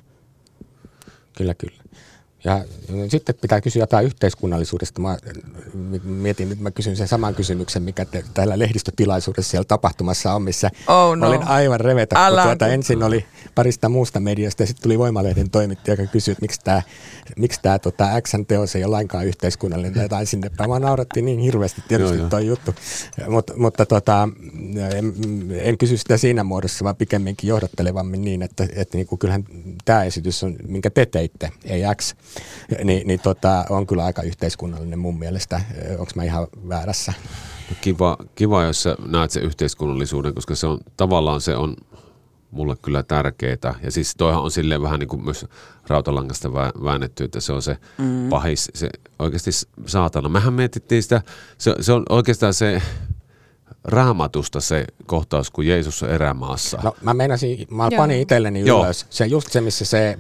[1.38, 1.84] Kyllä, kyllä.
[2.44, 2.66] Ja
[3.10, 5.02] sitten pitää kysyä jotain yhteiskunnallisuudesta.
[5.02, 5.18] Mä
[6.04, 10.70] mietin, nyt mä kysyn sen saman kysymyksen, mikä te, täällä lehdistötilaisuudessa siellä tapahtumassa on, missä
[10.88, 11.28] Oh no.
[11.28, 13.26] olin aivan revetä, kun Älä tuota, kun- ensin oli
[13.56, 16.82] parista muusta mediasta ja sitten tuli Voimalehden toimittaja, joka kysyi, että miksi tämä
[17.38, 20.70] miksi tää, tota, Xn teos ei ole lainkaan yhteiskunnallinen tai jotain sinne päin.
[20.70, 22.30] Mä naurattiin niin hirveästi tietysti Joo, joo.
[22.30, 22.76] toi juttu,
[23.30, 24.30] Mut, mutta tota,
[24.96, 25.14] en,
[25.52, 29.44] en kysy sitä siinä muodossa, vaan pikemminkin johdattelevammin niin, että, että niin kuin kyllähän
[29.86, 32.16] tämä esitys on, minkä te teitte, ei X,
[32.84, 35.62] niin, niin tota, on kyllä aika yhteiskunnallinen mun mielestä.
[35.92, 37.14] Onko mä ihan väärässä?
[37.82, 41.76] Kiva, kiva, jos sä näet sen yhteiskunnallisuuden, koska se on tavallaan se on
[42.52, 43.76] mulle kyllä tärkeää.
[43.84, 45.46] Ja siis toihan on silleen vähän niin kuin myös
[45.88, 48.30] rautalangasta vä- väännetty, että se on se mm.
[48.30, 49.52] pahis, se oikeasti
[49.86, 50.30] saatana.
[50.30, 51.22] Mehän mietittiin sitä,
[51.58, 52.82] se, se on oikeastaan se
[53.88, 56.80] raamatusta se kohtaus, kun Jeesus on erämaassa.
[56.84, 57.98] No mä meinasin, mä Joo.
[58.02, 58.84] panin itselleni Joo.
[58.86, 59.06] ylös.
[59.10, 60.18] Se just se, missä se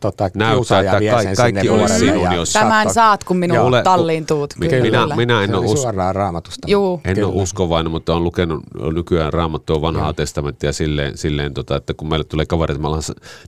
[0.00, 3.24] tota, Näyttää, että vie ka- sen kaikki sinne olisi vuorelle sinun, ja jos- Tämän saat,
[3.24, 3.66] kun minun Joo.
[3.66, 4.54] Ole- talliin tuut.
[4.60, 6.68] Kyllä, minä, minä en Se ole oli us- suoraan raamatusta.
[6.70, 7.00] Juu.
[7.04, 7.28] En Kyllä.
[7.28, 8.62] ole uskovainen, mutta olen lukenut
[8.94, 10.12] nykyään raamattua vanhaa Joo.
[10.12, 13.02] testamenttia silleen, silleen tota, että kun meille tulee kaverit, mä alan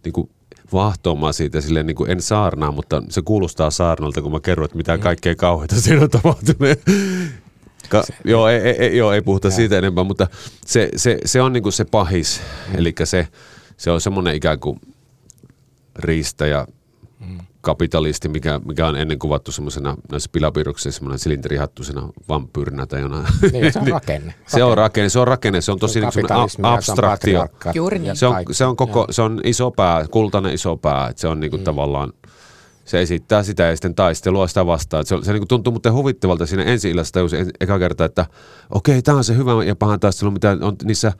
[0.05, 0.31] niin kuin
[0.73, 4.77] vahtoamaan siitä silleen niin kuin en saarnaa, mutta se kuulostaa saarnalta, kun mä kerron, että
[4.77, 6.61] mitä kaikkea kauheita siinä on tapahtunut.
[7.89, 10.27] Ka- joo, ei, ei, ei, joo, ei puhuta siitä enempää, mutta
[10.67, 12.41] se, se, se on niin kuin se pahis,
[12.75, 13.29] eli se,
[13.77, 14.81] se on semmoinen ikään kuin
[15.97, 16.67] riistäjä,
[17.61, 23.27] kapitalisti, mikä, mikä on ennen kuvattu semmoisena näissä pilapiirroksissa semmoinen silinterihattusena vampyyrinä tai jonain.
[23.53, 24.35] Niin, se on rakenne.
[24.47, 26.93] Se on rakenne, se on rakenne, se on tosi niin semmoinen Kapitalismi ja a- se
[26.93, 27.47] on abstraktio.
[27.75, 28.17] Juuri ja niin.
[28.17, 31.41] Se on, se on koko, se on iso pää, kultainen iso pää, että se on
[31.41, 31.65] niinku mm.
[31.65, 32.13] tavallaan,
[32.87, 35.01] se esittää sitä ja sitten taistelua sitä vastaan.
[35.01, 38.27] Et Se, se niinku tuntuu muuten huvittavalta siinä ensi illassa tajusin en, eka kerta, että
[38.71, 41.13] okei, tämä on se hyvä ja pahan taistelu, mitä on niissä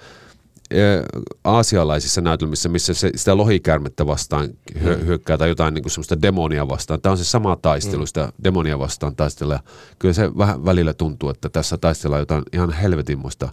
[0.75, 1.03] ö,
[1.45, 4.49] aasialaisissa näytelmissä, missä se, sitä lohikäärmettä vastaan
[4.83, 7.01] hyö, hyökkää tai jotain niinku semmoista demonia vastaan.
[7.01, 9.55] Tämä on se sama taistelu, sitä demonia vastaan taistella.
[9.55, 9.61] Ja
[9.99, 13.49] kyllä se vähän välillä tuntuu, että tässä taistellaan jotain ihan helvetinmoista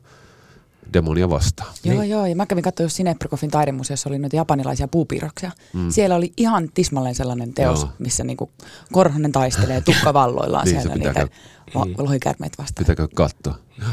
[0.94, 1.74] demonia vastaan.
[1.84, 2.10] Joo, Niin.
[2.10, 2.26] joo.
[2.26, 5.52] Ja mä kävin katsoa, jos Sineprikofin taidemuseossa oli noita japanilaisia puupiirroksia.
[5.74, 5.90] Mm.
[5.92, 7.90] Siellä oli ihan tismalleen sellainen teos, Joo.
[8.00, 8.52] missä niinku
[8.92, 11.28] Korhonen taistelee tukkavalloillaan Niin, siellä niitä
[11.74, 12.86] lo- lohikärmeitä vastaan.
[12.86, 13.56] Pitääkö katsoa?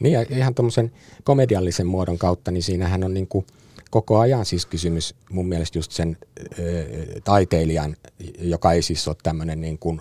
[0.00, 0.92] Niin ja ihan tuommoisen
[1.24, 3.46] komediallisen muodon kautta, niin siinähän on niin kuin
[3.90, 6.16] koko ajan siis kysymys mun mielestä just sen
[6.58, 6.84] ö,
[7.24, 7.96] taiteilijan,
[8.38, 10.00] joka ei siis ole tämmöinen niin kuin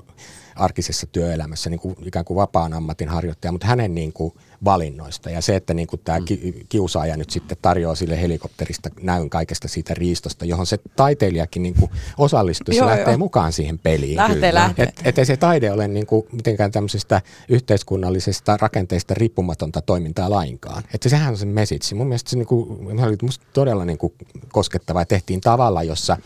[0.56, 4.34] arkisessa työelämässä niin kuin ikään kuin vapaan ammatin harjoittaja, mutta hänen niin kuin
[4.66, 5.30] valinnoista.
[5.30, 9.68] Ja se, että niin kuin tämä ki- kiusaaja nyt sitten tarjoaa sille helikopterista näyn kaikesta
[9.68, 13.18] siitä riistosta, johon se taiteilijakin niin kuin osallistuu, se lähtee joo.
[13.18, 14.18] mukaan siihen peliin.
[14.18, 14.86] Lähtee, lähtee.
[14.86, 20.84] Et, et ei se taide ole niin kuin mitenkään tämmöisestä yhteiskunnallisesta rakenteesta riippumatonta toimintaa lainkaan.
[20.93, 21.95] Että sehän on se message.
[21.95, 24.14] Mun mielestä se, niin kuin, oli musta todella niin kuin
[24.51, 26.18] koskettava ja tehtiin tavalla, jossa,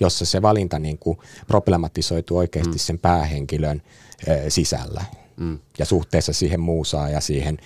[0.00, 2.78] jossa se valinta niin kuin problematisoitu oikeasti mm.
[2.78, 3.82] sen päähenkilön
[4.28, 5.04] ö, sisällä.
[5.36, 5.58] Mm.
[5.78, 7.58] Ja suhteessa siihen muusaan ja siihen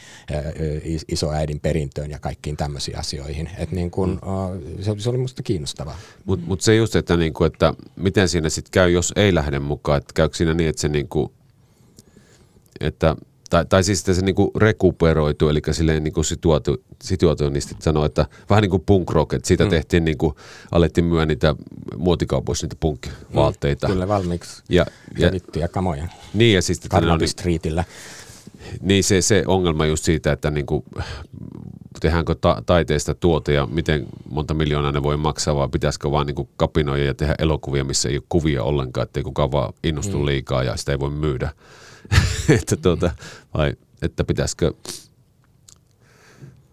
[1.09, 3.51] isoäidin perintöön ja kaikkiin tämmöisiin asioihin.
[3.59, 4.83] Et niin kun, mm.
[4.83, 5.99] se, se oli musta kiinnostavaa.
[6.25, 9.99] Mutta mut se just, että, niinku, että miten siinä sitten käy, jos ei lähde mukaan.
[9.99, 11.33] Että käykö siinä niin, että se niinku,
[12.81, 13.17] että
[13.51, 18.70] tai, tai siis se niinku rekuperoitu, eli silleen niinku situatu, situationistit sanoo, että vähän niin
[18.70, 19.70] kuin punk rock, että siitä mm.
[19.70, 20.36] tehtiin niinku,
[20.72, 21.55] alettiin myydä niitä
[21.97, 23.86] muotikaupoissa niitä punk-vaatteita.
[23.86, 24.86] Mm, Kyllä valmiiksi Ja,
[25.18, 26.80] ja, revittyjä kamoja niin, ja siis
[27.26, 27.84] Streetillä.
[28.80, 30.84] niin se, se ongelma just siitä, että niinku,
[32.01, 36.49] tehdäänkö ta- taiteesta tuote ja miten monta miljoonaa ne voi maksaa, vai pitäisikö vaan niinku
[36.57, 40.26] kapinoida ja tehdä elokuvia, missä ei ole kuvia ollenkaan, ettei kukaan vaan innostu mm.
[40.26, 41.51] liikaa ja sitä ei voi myydä.
[42.59, 43.11] että, tuota,
[43.55, 44.73] vai, että pitäisikö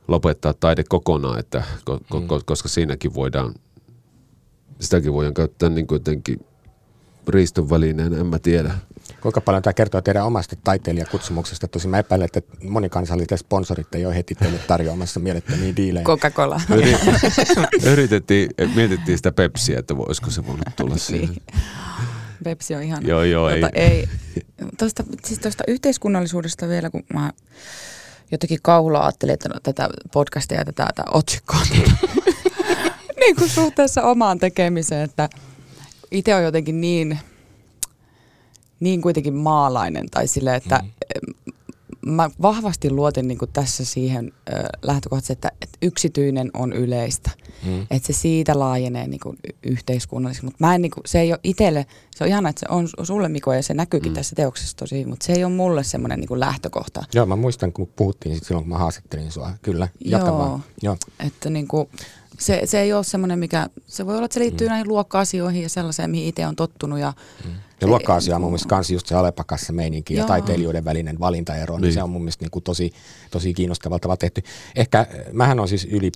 [0.07, 2.27] lopettaa taide kokonaan, että, ko, ko, mm.
[2.45, 3.53] koska siinäkin voidaan,
[4.79, 6.45] sitäkin voidaan käyttää niin kuin jotenkin
[7.27, 8.75] riiston välineenä, en mä tiedä.
[9.21, 11.67] Kuinka paljon tämä kertoo teidän omasta taiteilijakutsumuksesta?
[11.67, 16.05] Tosin mä epäilen, että monikansalliset sponsorit ei ole heti teille tarjoamassa mielettömiä diilejä.
[16.05, 16.61] Coca-Cola.
[16.69, 21.29] Yrit- Yritettiin, mietittiin sitä Pepsiä, että voisiko se voinut tulla siihen.
[21.29, 21.41] Niin.
[22.43, 23.07] Pepsi on ihan...
[23.07, 23.87] Joo, joo, Tota, ei.
[23.87, 24.07] ei.
[24.79, 27.31] Tuosta, siis tuosta yhteiskunnallisuudesta vielä, kun mä
[28.31, 31.59] jotenkin kauhulla ajattelin, että no, tätä podcastia ja tätä, tätä otsikkoa
[33.19, 35.29] niin kuin suhteessa omaan tekemiseen, että
[36.11, 37.19] itse on jotenkin niin,
[38.79, 41.42] niin kuitenkin maalainen tai sille, että mm.
[42.05, 47.31] Mä vahvasti luotin niin tässä siihen ö, lähtökohtaisesti, että, että yksityinen on yleistä.
[47.65, 47.81] Mm.
[47.81, 50.45] Että se siitä laajenee niin kuin yhteiskunnallisesti.
[50.45, 51.85] Mutta mä en, niin kuin, se ei ole itselle,
[52.15, 54.15] se on ihana, että se on sulle Miko ja se näkyykin mm.
[54.15, 57.03] tässä teoksessa tosi, mutta se ei ole mulle semmoinen niin lähtökohta.
[57.13, 59.51] Joo, mä muistan, kun puhuttiin silloin, kun mä haastattelin sua.
[59.61, 60.63] Kyllä, jatka Joo, vaan.
[60.81, 60.97] Joo.
[61.19, 61.89] Että niin kuin,
[62.39, 64.69] se, se ei ole semmoinen, mikä, se voi olla, että se liittyy mm.
[64.69, 66.99] näihin luokka-asioihin ja sellaiseen, mihin itse on tottunut.
[66.99, 67.13] Ja,
[67.45, 67.51] mm.
[67.83, 71.81] Ja luokka-asia on mun mielestä kans just se alepakassa meininki ja taiteilijoiden välinen valintaero, niin,
[71.81, 72.91] niin se on mun mielestä niin kuin tosi,
[73.31, 74.41] tosi kiinnostavalla tavalla tehty.
[74.75, 76.11] Ehkä, mähän on siis yli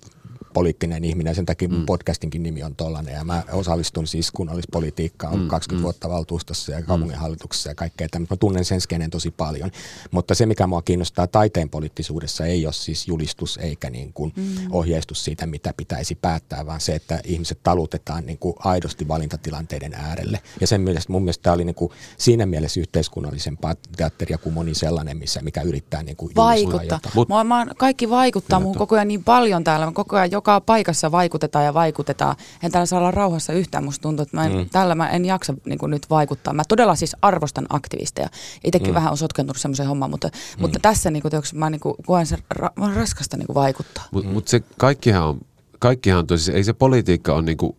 [0.57, 1.85] poliittinen ihminen, sen takia mun mm.
[1.85, 3.13] podcastinkin nimi on tollainen.
[3.13, 5.47] Ja mä osallistun siis kunnallispolitiikkaan mm.
[5.47, 5.83] 20 mm.
[5.83, 6.85] vuotta valtuustossa ja mm.
[6.85, 8.33] kaupunginhallituksessa ja kaikkea tämmöistä.
[8.35, 9.71] Mä tunnen sen skenen tosi paljon.
[10.11, 14.43] Mutta se, mikä mua kiinnostaa taiteen poliittisuudessa, ei ole siis julistus eikä niin kuin mm.
[14.71, 20.41] ohjeistus siitä, mitä pitäisi päättää, vaan se, että ihmiset talutetaan niin kuin aidosti valintatilanteiden äärelle.
[20.61, 24.75] Ja sen mielestä mun mielestä tämä oli niin kuin siinä mielessä yhteiskunnallisempaa teatteria kuin moni
[24.75, 26.99] sellainen, missä, mikä yrittää niin kuin Vaikuttaa.
[27.29, 29.85] Mä, mä, kaikki vaikuttaa muuhun koko ajan niin paljon täällä.
[29.85, 32.35] Mä koko ajan joka paikassa vaikutetaan ja vaikutetaan.
[32.63, 33.83] En täällä saa olla rauhassa yhtään.
[33.83, 34.69] Musta tuntuu, että mä en, mm.
[34.69, 36.53] täällä mä en jaksa niin kuin nyt vaikuttaa.
[36.53, 38.29] Mä todella siis arvostan aktivisteja.
[38.63, 38.93] Itsekin mm.
[38.93, 40.61] vähän on sotkentunut semmoiseen hommaan, mutta, mm.
[40.61, 44.03] mutta tässä niin kuin, teoksi, mä niin kuin, koen sen ra- raskasta niin kuin vaikuttaa.
[44.11, 44.33] Mutta mm.
[44.33, 45.39] mut se kaikkihan on,
[45.79, 47.77] kaikkihan on tosi, ei se politiikka on niin kuin,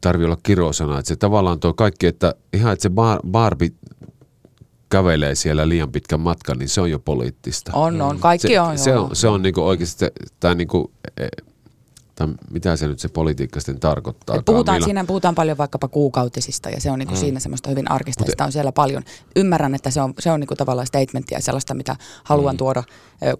[0.00, 0.98] tarvi olla kirosana.
[0.98, 3.70] Että se tavallaan tuo kaikki, että ihan että se bar, Barbie
[4.88, 7.72] kävelee siellä liian pitkän matkan, niin se on jo poliittista.
[7.74, 8.18] On, on.
[8.18, 8.78] Kaikki se, on.
[8.78, 10.04] Se on, se on niinku oikeasti,
[10.40, 11.26] tai niinku, e,
[12.14, 14.42] tai mitä se nyt se politiikka sitten tarkoittaa.
[14.46, 17.20] Puhutaan, siinä puhutaan paljon vaikkapa kuukautisista ja se on niinku mm.
[17.20, 18.22] siinä semmoista hyvin arkista.
[18.22, 19.02] Mut, sitä on siellä paljon.
[19.36, 22.58] Ymmärrän, että se on, se on niinku tavallaan statementtia sellaista, mitä haluan mm.
[22.58, 22.82] tuoda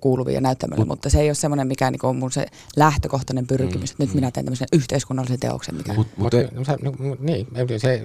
[0.00, 2.46] kuuluvia näyttämölle, mut, mutta se ei ole semmoinen, mikä niinku on mun se
[2.76, 3.92] lähtökohtainen pyrkimys, mm.
[3.92, 4.14] että nyt mm.
[4.14, 5.74] minä teen tämmöisen yhteiskunnallisen teoksen.
[5.74, 5.94] Mikä...
[5.94, 7.46] Mut, mut, no, se, no, niin,
[7.76, 8.04] se,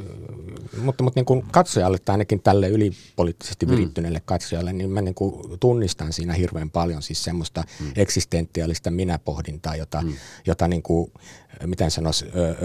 [0.81, 3.71] mutta, mutta niin kuin katsojalle tai ainakin tälle ylipoliittisesti mm.
[3.71, 7.91] virittyneelle katsojalle, niin mä niin kuin tunnistan siinä hirveän paljon siis semmoista mm.
[7.95, 10.13] eksistentiaalista minäpohdintaa, jota, mm.
[10.45, 11.11] jota niin kuin,
[11.65, 12.55] miten sanoisi, ö, ö,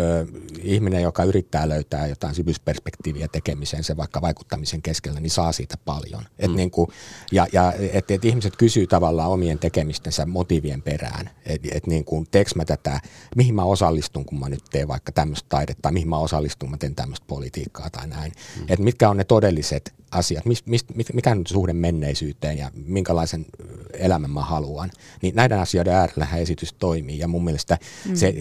[0.63, 6.23] ihminen, joka yrittää löytää jotain syvyysperspektiiviä tekemiseen, se vaikka vaikuttamisen keskellä, niin saa siitä paljon.
[6.39, 6.57] Et mm.
[6.57, 6.91] niin kuin,
[7.33, 12.27] ja ja et, et ihmiset kysyy tavallaan omien tekemistensä motiivien perään, että et niin kuin,
[12.31, 13.01] teekö mä tätä,
[13.37, 16.77] mihin mä osallistun, kun mä nyt teen vaikka tämmöistä taidetta, tai mihin mä osallistun, mä
[16.77, 18.33] teen tämmöistä politiikkaa tai näin.
[18.57, 18.63] Mm.
[18.63, 23.47] Että mitkä on ne todelliset asiat, mist, mist, mikä on suhde menneisyyteen ja minkälaisen
[23.93, 24.91] elämän mä haluan.
[25.23, 27.79] Niin näiden asioiden äärellä esitys toimii ja mun mielestä
[28.09, 28.15] mm.
[28.17, 28.35] se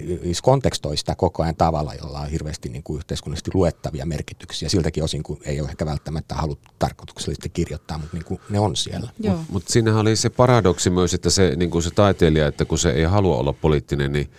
[0.43, 4.69] kontekstoi sitä koko ajan tavalla, jolla on hirveästi niin kuin yhteiskunnallisesti luettavia merkityksiä.
[4.69, 8.75] Siltäkin osin, kun ei ole ehkä välttämättä haluttu tarkoituksellisesti kirjoittaa, mutta niin kuin ne on
[8.75, 9.09] siellä.
[9.17, 12.77] Mutta mut siinähän oli se paradoksi myös, että se, niin kuin se taiteilija, että kun
[12.77, 14.29] se ei halua olla poliittinen, niin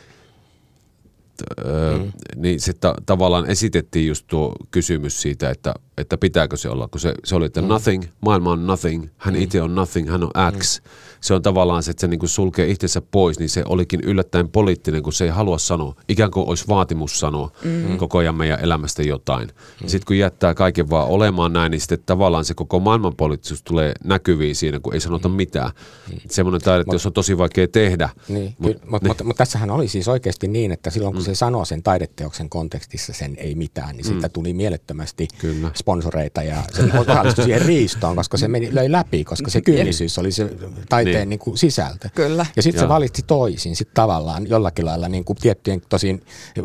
[1.98, 2.12] mm.
[2.36, 7.01] niin se ta- tavallaan esitettiin just tuo kysymys siitä, että, että pitääkö se olla, kun
[7.01, 7.68] se, se oli, että mm.
[7.68, 9.42] nothing, maailma on nothing, hän mm.
[9.42, 10.80] itse on nothing, hän on X.
[10.80, 10.88] Mm
[11.24, 14.49] se on tavallaan se, että se niin kuin sulkee itsensä pois, niin se olikin yllättäen
[14.49, 15.95] poliittinen, kun se ei halua sanoa.
[16.09, 17.97] Ikään kuin olisi vaatimus sanoa mm.
[17.99, 19.49] koko ajan meidän elämästä jotain.
[19.49, 19.88] Mm.
[19.88, 24.57] Sitten kun jättää kaiken vaan olemaan näin, niin sitten tavallaan se koko maailmanpoliittisuus tulee näkyviin
[24.57, 25.34] siinä, kun ei sanota mm.
[25.34, 25.70] mitään.
[26.12, 26.18] Mm.
[26.30, 28.09] Semmoinen taide, jos on tosi vaikea tehdä.
[28.28, 29.11] Niin, mutta mut, niin.
[29.11, 31.26] mut, mut tässähän oli siis oikeasti niin, että silloin kun mm.
[31.26, 34.12] se sanoo sen taideteoksen kontekstissa sen ei mitään, niin mm.
[34.12, 35.70] siitä tuli mielettömästi Kyllä.
[35.85, 40.32] Sponsoreita ja se osallistui siihen riistoon, koska se meni, löi läpi, koska se kyynisyys oli
[40.32, 40.51] se
[40.89, 41.28] taiteen niin.
[41.28, 42.09] Niin kuin sisältö.
[42.14, 42.47] Kyllä.
[42.57, 46.22] Ja sitten se valitsi toisin sit tavallaan jollakin lailla niin kuin tiettyjen tosin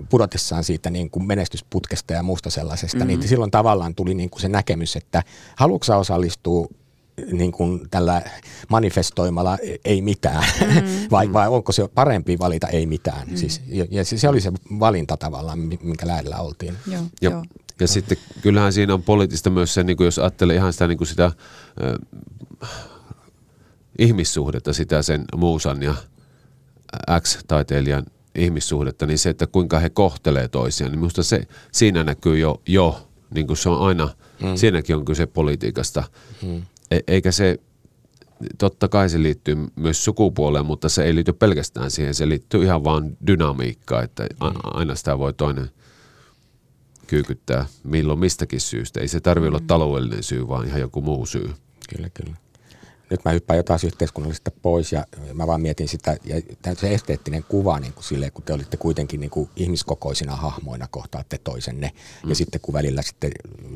[0.09, 3.19] pudotessaan siitä niin kuin menestysputkesta ja muusta sellaisesta, niin mm-hmm.
[3.19, 5.23] niin silloin tavallaan tuli niin kuin se näkemys, että
[5.55, 6.67] haluatko osallistua
[7.31, 8.21] niin kuin tällä
[8.69, 11.07] manifestoimalla ei mitään, mm.
[11.11, 13.27] vai, vai onko se parempi valita ei mitään.
[13.27, 13.35] Mm.
[13.35, 16.75] Siis, ja, ja se oli se valinta tavallaan, minkä lähellä oltiin.
[16.87, 17.43] Joo, ja, joo.
[17.79, 20.97] Ja sitten kyllähän siinä on poliittista myös se, niin kuin jos ajattelee ihan sitä, niin
[20.97, 21.31] kuin sitä
[23.99, 25.95] ihmissuhdetta, sitä sen muusan ja
[27.19, 28.05] X-taiteilijan
[28.35, 33.09] ihmissuhdetta, niin se, että kuinka he kohtelee toisiaan, niin minusta se, siinä näkyy jo, jo
[33.33, 34.09] niin kuin se on aina,
[34.43, 34.55] mm.
[34.55, 36.03] siinäkin on kyse politiikasta.
[36.41, 36.63] Mm.
[36.91, 37.59] E, eikä se,
[38.57, 42.83] totta kai se liittyy myös sukupuoleen, mutta se ei liity pelkästään siihen, se liittyy ihan
[42.83, 44.49] vaan dynamiikkaan, että mm.
[44.63, 45.69] aina sitä voi toinen
[47.09, 48.99] kyykyttää milloin mistäkin syystä.
[48.99, 49.55] Ei se tarvitse mm.
[49.55, 51.53] olla taloudellinen syy, vaan ihan joku muu syy.
[51.89, 52.35] Kyllä, kyllä
[53.09, 56.41] nyt mä hyppään jotain yhteiskunnallisesta pois ja mä vaan mietin sitä, ja
[56.75, 61.37] se esteettinen kuva niin kuin silleen, kun te olitte kuitenkin niin kuin ihmiskokoisina hahmoina kohtaatte
[61.37, 61.91] toisenne,
[62.23, 62.29] mm.
[62.29, 63.31] ja sitten kun välillä sitten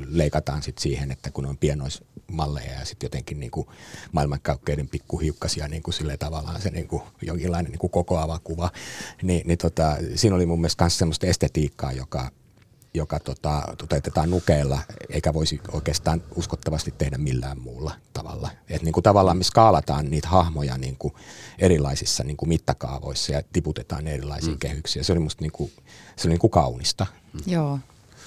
[0.08, 3.68] leikataan sit siihen, että kun on pienoismalleja ja sitten jotenkin niin kuin
[4.12, 8.72] maailmankaukkeiden pikkuhiukkasia niin kuin sille tavallaan se niin kuin jonkinlainen niin kuin kokoava kuva,
[9.22, 12.32] niin, niin tota, siinä oli mun mielestä myös semmoista estetiikkaa, joka
[12.94, 14.80] joka tota, toteutetaan nukeilla,
[15.10, 18.50] eikä voisi oikeastaan uskottavasti tehdä millään muulla tavalla.
[18.70, 21.14] Et niin kuin tavallaan me skaalataan niitä hahmoja niin kuin
[21.60, 24.60] erilaisissa niin kuin mittakaavoissa ja tiputetaan erilaisiin mm.
[24.60, 25.06] kehyksiin.
[25.06, 25.72] Se oli musta niin kuin,
[26.16, 27.06] se oli niin kuin kaunista.
[27.34, 27.40] Mm.
[27.46, 27.80] Joo,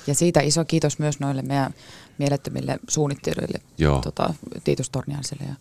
[0.06, 1.74] ja siitä iso kiitos myös noille meidän
[2.18, 3.60] mielettömille suunnittelijoille,
[4.04, 5.54] tota, Tiitus Torniaiselle ja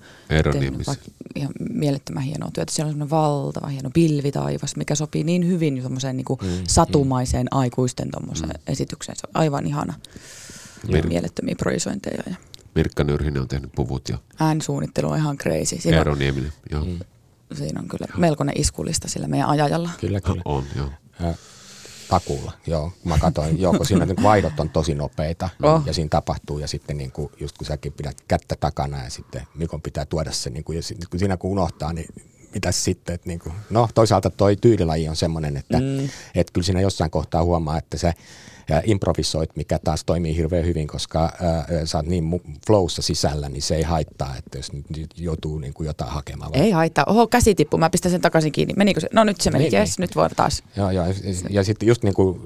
[1.35, 2.71] ihan mielettömän hienoa työtä.
[2.73, 5.83] Siellä on semmoinen valtava hieno pilvitaivas, mikä sopii niin hyvin
[6.13, 7.57] niin kuin mm, satumaiseen mm.
[7.57, 8.49] aikuisten mm.
[8.67, 9.15] esitykseen.
[9.15, 9.93] Se on aivan ihana.
[10.87, 12.23] Mir- mielettömiä projisointeja.
[12.29, 12.35] Ja.
[12.75, 14.09] Mirkka Nyrhinen on tehnyt puvut.
[14.09, 14.17] Ja...
[14.39, 15.81] Äänisuunnittelu on ihan crazy.
[15.81, 16.85] Siinä Eero Nieminen, joo.
[16.85, 16.99] Mm.
[17.53, 19.89] Siinä on kyllä melkoinen iskulista sillä meidän ajajalla.
[20.01, 20.41] Kyllä, kyllä.
[20.45, 20.89] On, joo.
[22.09, 22.91] Takuulla, joo.
[23.03, 25.81] Mä katsoin, joo, kun siinä vaihdot on tosi nopeita oh.
[25.85, 29.41] ja siinä tapahtuu ja sitten niin kuin, just kun säkin pidät kättä takana ja sitten
[29.55, 32.07] Mikon pitää tuoda se, niin kuin, ja sit, kun siinä kun unohtaa, niin
[32.53, 36.09] mitäs sitten, että niin kuin, no toisaalta toi tyylilaji on semmoinen, että mm.
[36.35, 38.13] et kyllä siinä jossain kohtaa huomaa, että se
[38.69, 43.61] ja improvisoit, mikä taas toimii hirveän hyvin, koska ää, sä oot niin flowssa sisällä, niin
[43.61, 44.85] se ei haittaa, että jos nyt
[45.17, 46.51] joutuu niin kuin jotain hakemaan.
[46.53, 47.05] Ei haittaa.
[47.07, 48.73] Oho, käsi tippu, mä pistän sen takaisin kiinni.
[48.77, 49.07] Menikö se?
[49.13, 50.03] No nyt se meni, niin, yes, niin.
[50.03, 50.63] nyt voi taas.
[50.75, 51.05] Joo, joo.
[51.05, 51.13] Ja,
[51.49, 52.41] ja sitten just niin kuin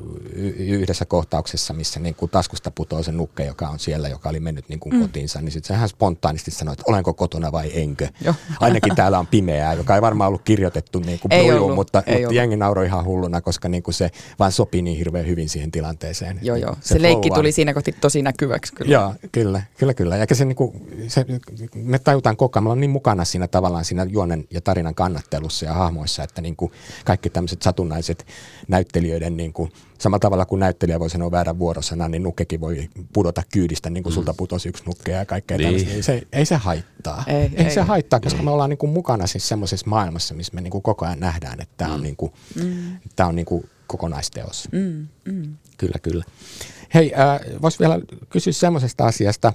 [0.57, 4.69] yhdessä kohtauksessa, missä niin kuin taskusta putoaa se nukke, joka on siellä, joka oli mennyt
[4.69, 5.01] niin kuin mm.
[5.01, 8.07] kotiinsa, niin sitten sehän spontaanisti sanoi, että olenko kotona vai enkö.
[8.21, 8.35] Joo.
[8.59, 12.19] Ainakin täällä on pimeää, joka ei varmaan ollut kirjoitettu niin kuin ei ollut, mutta, ei
[12.19, 15.71] mutta jengi nauroi ihan hulluna, koska niin kuin se vaan sopii niin hirveän hyvin siihen
[15.71, 16.08] tilanteeseen.
[16.41, 16.75] Joo, joo.
[16.81, 18.73] Se, se leikki tuli siinä kohti tosi näkyväksi.
[18.73, 18.91] Kyllä.
[18.91, 20.17] Joo, kyllä, kyllä, kyllä.
[20.17, 21.25] Ja se, niin kuin, se,
[21.73, 25.65] me tajutaan koko ajan, me ollaan niin mukana siinä tavallaan siinä juonen ja tarinan kannattelussa
[25.65, 26.71] ja hahmoissa, että niin kuin
[27.05, 28.25] kaikki tämmöiset satunnaiset
[28.67, 33.43] näyttelijöiden, niin kuin, samalla tavalla kuin näyttelijä voi sanoa väärän vuorosana, niin nukkekin voi pudota
[33.53, 34.15] kyydistä, niin kuin mm.
[34.15, 35.67] sulta putosi yksi nukke ja kaikkea niin.
[35.67, 35.93] tämmöistä.
[35.93, 37.23] Ei se, ei se haittaa.
[37.27, 40.55] Ei, ei, ei se haittaa, koska me ollaan niin kuin mukana siis semmoisessa maailmassa, missä
[40.55, 42.03] me niin kuin koko ajan nähdään, että tämä on, mm.
[42.03, 42.99] niin kuin, mm.
[43.15, 44.67] tämä on niin kuin kokonaisteos.
[44.71, 45.57] Mm, mm.
[45.77, 46.23] Kyllä, kyllä.
[46.93, 49.53] Hei, äh, vois vielä kysyä semmoisesta asiasta,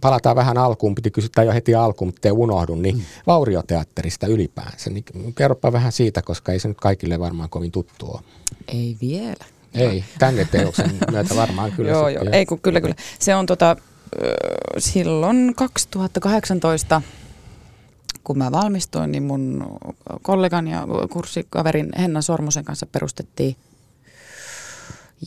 [0.00, 3.02] palataan vähän alkuun, piti kysyä jo heti alkuun, mutta ei unohdu, niin mm.
[3.26, 4.90] vaurioteatterista ylipäänsä.
[4.90, 5.04] Niin
[5.36, 8.20] kerropa vähän siitä, koska ei se nyt kaikille varmaan kovin tuttu ole.
[8.68, 9.44] Ei vielä.
[9.74, 11.90] Ei, tänne teoksen myötä varmaan kyllä.
[11.90, 12.94] joo, joo, ei kun kyllä, kyllä.
[13.18, 13.76] Se on tota,
[14.78, 17.02] silloin 2018
[18.24, 19.78] kun mä valmistuin, niin mun
[20.22, 23.56] kollegan ja kurssikaverin Henna Sormusen kanssa perustettiin.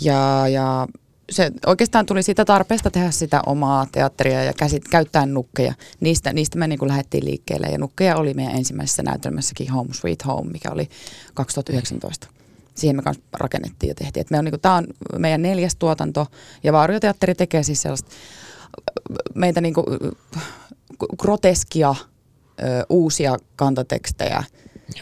[0.01, 0.87] Ja, ja
[1.31, 5.73] se oikeastaan tuli siitä tarpeesta tehdä sitä omaa teatteria ja käsit, käyttää nukkeja.
[5.99, 10.51] Niistä, niistä me niin lähdettiin liikkeelle ja nukkeja oli meidän ensimmäisessä näytelmässäkin Home Sweet Home,
[10.51, 10.89] mikä oli
[11.33, 12.27] 2019.
[12.75, 14.25] Siihen me kanssa rakennettiin ja tehtiin.
[14.29, 14.87] me on, niin Tämä on
[15.17, 16.27] meidän neljäs tuotanto
[16.63, 18.09] ja Vaarioteatteri tekee siis sellaista
[19.35, 19.85] meitä niin kuin,
[21.17, 21.95] groteskia
[22.59, 24.43] ö, uusia kantatekstejä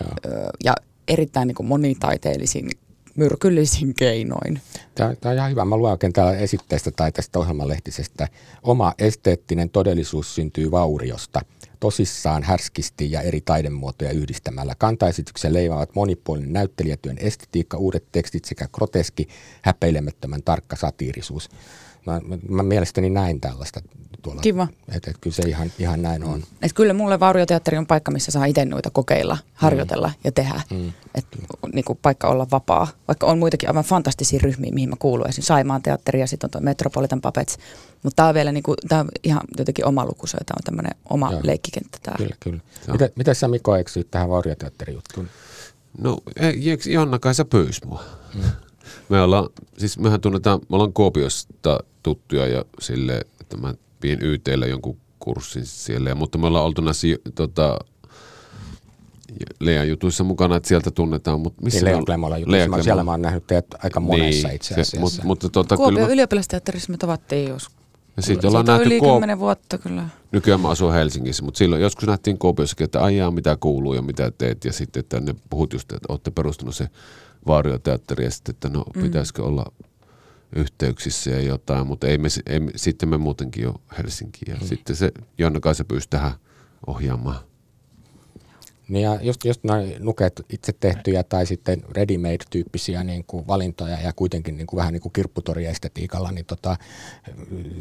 [0.02, 0.30] ö,
[0.64, 0.74] ja
[1.08, 2.70] erittäin niin kuin monitaiteellisin
[3.16, 4.62] myrkyllisin keinoin.
[4.96, 5.66] Tämä, tämä on ihan hyvä.
[5.66, 8.28] Mä luen oikein täällä esitteestä tai tästä ohjelmalehtisestä.
[8.64, 11.42] Oma esteettinen todellisuus syntyy vauriosta.
[11.80, 14.76] Tosissaan härskisti ja eri taidemuotoja yhdistämällä.
[14.78, 19.28] Kantaesityksen leimaavat monipuolinen näyttelijätyön estetiikka, uudet tekstit sekä groteski,
[19.62, 21.50] häpeilemättömän tarkka satiirisuus.
[22.06, 23.82] Mä, mä, mä mielestäni näin tällaista
[24.22, 24.42] tuolla.
[24.42, 24.68] Kiva.
[24.96, 26.44] Että et kyllä se ihan, ihan näin on.
[26.62, 30.14] Et kyllä mulle Vaurioteatteri on paikka, missä saa itse noita kokeilla, harjoitella mm.
[30.24, 30.62] ja tehdä.
[30.72, 30.92] Mm.
[31.16, 31.26] Et,
[31.74, 32.88] niin kuin paikka olla vapaa.
[33.08, 35.28] Vaikka on muitakin aivan fantastisia ryhmiä, mihin mä kuulun.
[35.30, 37.58] Esimerkiksi Saimaan teatteri ja sitten on tuo Metropolitan Puppets.
[38.04, 40.38] Mutta tämä on vielä niin kuin, tää on ihan jotenkin oma lukuisa.
[40.46, 41.42] Tämä on tämmöinen oma Joo.
[41.44, 41.98] leikkikenttä.
[42.04, 42.16] Tää.
[42.18, 42.60] Kyllä, kyllä.
[42.92, 45.28] Mitä, miten sä Mikko eksyit tähän Vaurioteatterijuttuun?
[45.98, 46.18] No,
[46.86, 48.04] Jonna kai sä pyysi mua.
[48.36, 48.42] Mm.
[49.10, 54.66] Me ollaan, siis mehän tunnetaan, me ollaan Kuopiosta tuttuja ja sille, että mä pien YTllä
[54.66, 57.80] jonkun kurssin siellä, mutta me ollaan oltu näissä tota,
[59.60, 61.40] Lean jutuissa mukana, että sieltä tunnetaan.
[61.40, 64.56] Mutta missä niin Leon Klemola jutuissa, Lea siellä mä oon nähnyt teidät aika monessa niin,
[64.56, 64.92] itse asiassa.
[64.92, 67.81] Se, mutta, mutta, tota, Kuopion kyllä ylioppilasteatterissa me tavattiin joskus.
[68.22, 70.10] Ja sitten ollaan nähty yli kymmenen vuotta kyllä.
[70.32, 74.32] Nykyään mä asun Helsingissä, mutta silloin joskus nähtiin Kuopiossakin, että ajaa mitä kuuluu ja mitä
[74.32, 74.66] teet.
[74.66, 76.88] Ja sitten, että ne puhut just, että olette perustanut se
[77.48, 79.02] vaarioteatteri ja sitten, että no mm.
[79.02, 79.66] pitäisikö olla
[80.56, 84.52] yhteyksissä ja jotain, mutta ei me, ei, sitten me muutenkin jo Helsinkiin.
[84.54, 84.68] Ja mm.
[84.68, 86.32] sitten se Jonna Kaisa pyysi tähän
[86.88, 87.40] ohjaamaan.
[88.92, 94.14] Niin ja just, just noin nuket itse tehtyjä tai sitten ready-made-tyyppisiä niin kuin valintoja ja
[94.14, 96.78] kuitenkin niin kuin vähän niin kuin kirpputoriestetiikalla, niin tota,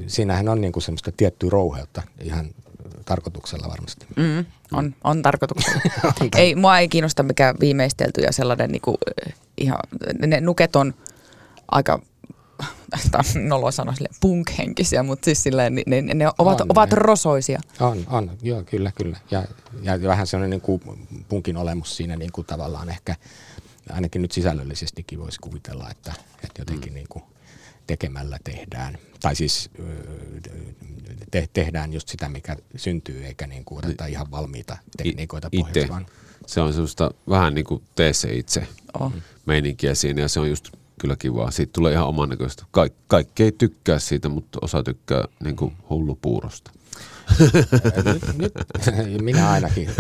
[0.07, 2.51] siinähän on niin kuin semmoista tiettyä rouheutta ihan
[3.05, 4.07] tarkoituksella varmasti.
[4.17, 5.81] Mm, on, on tarkoituksella.
[6.37, 8.97] ei, mua ei kiinnosta mikään viimeistelty ja sellainen niin kuin,
[9.59, 9.79] ihan,
[10.27, 10.95] ne nuket on
[11.71, 12.03] aika
[13.11, 16.93] tämä on nolo sanoa sille punk-henkisiä, mutta siis silleen, ne, ne, ne ovat, on, ovat
[16.93, 17.61] rosoisia.
[17.81, 19.17] On, on, joo, kyllä, kyllä.
[19.31, 19.45] Ja,
[19.83, 20.83] ja vähän sellainen niin kuin
[21.29, 23.17] punkin olemus siinä niin kuin tavallaan ehkä,
[23.91, 26.13] ainakin nyt sisällöllisestikin voisi kuvitella, että,
[26.45, 26.95] että jotenkin mm.
[26.95, 27.25] niin kuin
[27.87, 28.99] tekemällä tehdään.
[29.21, 29.71] Tai siis
[31.31, 36.07] te, tehdään just sitä, mikä syntyy, eikä niin kuin oteta ihan valmiita tekniikoita pohjaksi, vaan
[36.47, 38.67] se on semmoista vähän niin kuin tee se itse
[39.01, 39.13] oh.
[39.47, 40.69] meininkiä siinä ja se on just
[41.01, 41.51] kyllä kivaa.
[41.51, 42.65] Siitä tulee ihan oman näköistä.
[42.71, 46.71] Kaik, kaikki ei tykkää siitä, mutta osa tykkää niin kuin hullupuurosta.
[48.09, 48.53] Nyt, nyt,
[49.23, 49.91] minä ainakin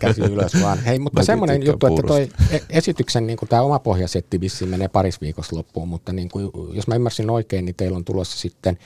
[0.00, 0.78] käsin ylös vaan.
[0.78, 5.20] Hei, mutta semmoinen juttu, että toi e- esityksen niin tämä oma pohjasetti vissiin menee paris
[5.20, 8.78] viikossa loppuun, mutta niin kuin, jos mä ymmärsin oikein, niin teillä on tulossa sitten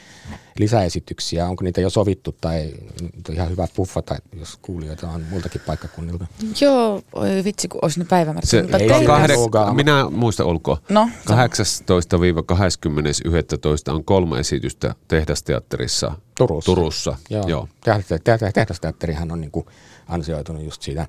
[0.59, 1.47] lisäesityksiä.
[1.47, 2.71] Onko niitä jo sovittu tai
[3.29, 6.27] on ihan hyvä puffata, jos kuulijoita on muiltakin paikkakunnilta?
[6.61, 8.49] Joo, oi vitsi, kun olisi ne päivämäärät.
[8.49, 9.35] Se, ei, kahde,
[9.75, 10.79] minä muista olkoon.
[10.89, 11.35] No, 18-20.11.
[13.95, 16.67] on kolme esitystä tehdasteatterissa Turussa.
[16.67, 17.17] Turussa.
[17.31, 17.49] Joo.
[17.53, 17.69] Joo.
[18.55, 19.67] Tehdasteatterihan on niin kuin
[20.09, 21.07] ansioitunut just siitä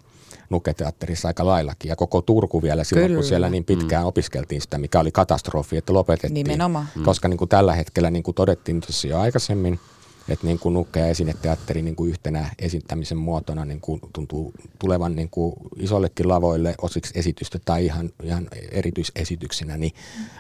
[0.49, 1.89] nuketeatterissa aika laillakin.
[1.89, 3.17] Ja koko Turku vielä silloin, Kyllä.
[3.17, 4.07] kun siellä niin pitkään mm.
[4.07, 6.33] opiskeltiin sitä, mikä oli katastrofi, että lopetettiin.
[6.33, 6.87] Nimenomaan.
[7.05, 9.79] Koska niin kuin tällä hetkellä, niin kuin todettiin tuossa jo aikaisemmin,
[10.29, 15.15] että niin kuin nukke- ja esineteatteri niin kuin yhtenä esittämisen muotona niin kuin tuntuu tulevan
[15.15, 19.91] niin kuin isollekin lavoille osiksi esitystä tai ihan, ihan erityisesityksinä, niin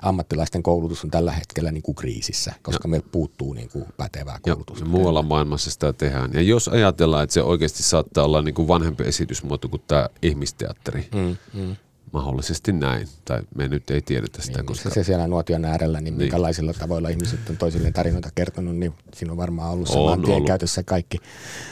[0.01, 4.85] ammattilaisten koulutus on tällä hetkellä niin kuin kriisissä, koska meillä puuttuu niin kuin pätevää koulutusta.
[4.85, 6.33] Ja muualla maailmassa sitä tehdään.
[6.33, 11.07] Ja jos ajatellaan, että se oikeasti saattaa olla niin kuin vanhempi esitysmuoto kuin tämä ihmisteatteri,
[11.13, 11.75] mm, mm
[12.13, 14.57] mahdollisesti näin, tai me nyt ei tiedetä sitä.
[14.57, 14.89] Niin, koska...
[14.89, 19.31] Se siellä nuotion äärellä, niin, niin minkälaisilla tavoilla ihmiset on toisilleen tarinoita kertonut, niin siinä
[19.31, 20.47] on varmaan ollut saman tien ollut.
[20.47, 21.17] käytössä kaikki.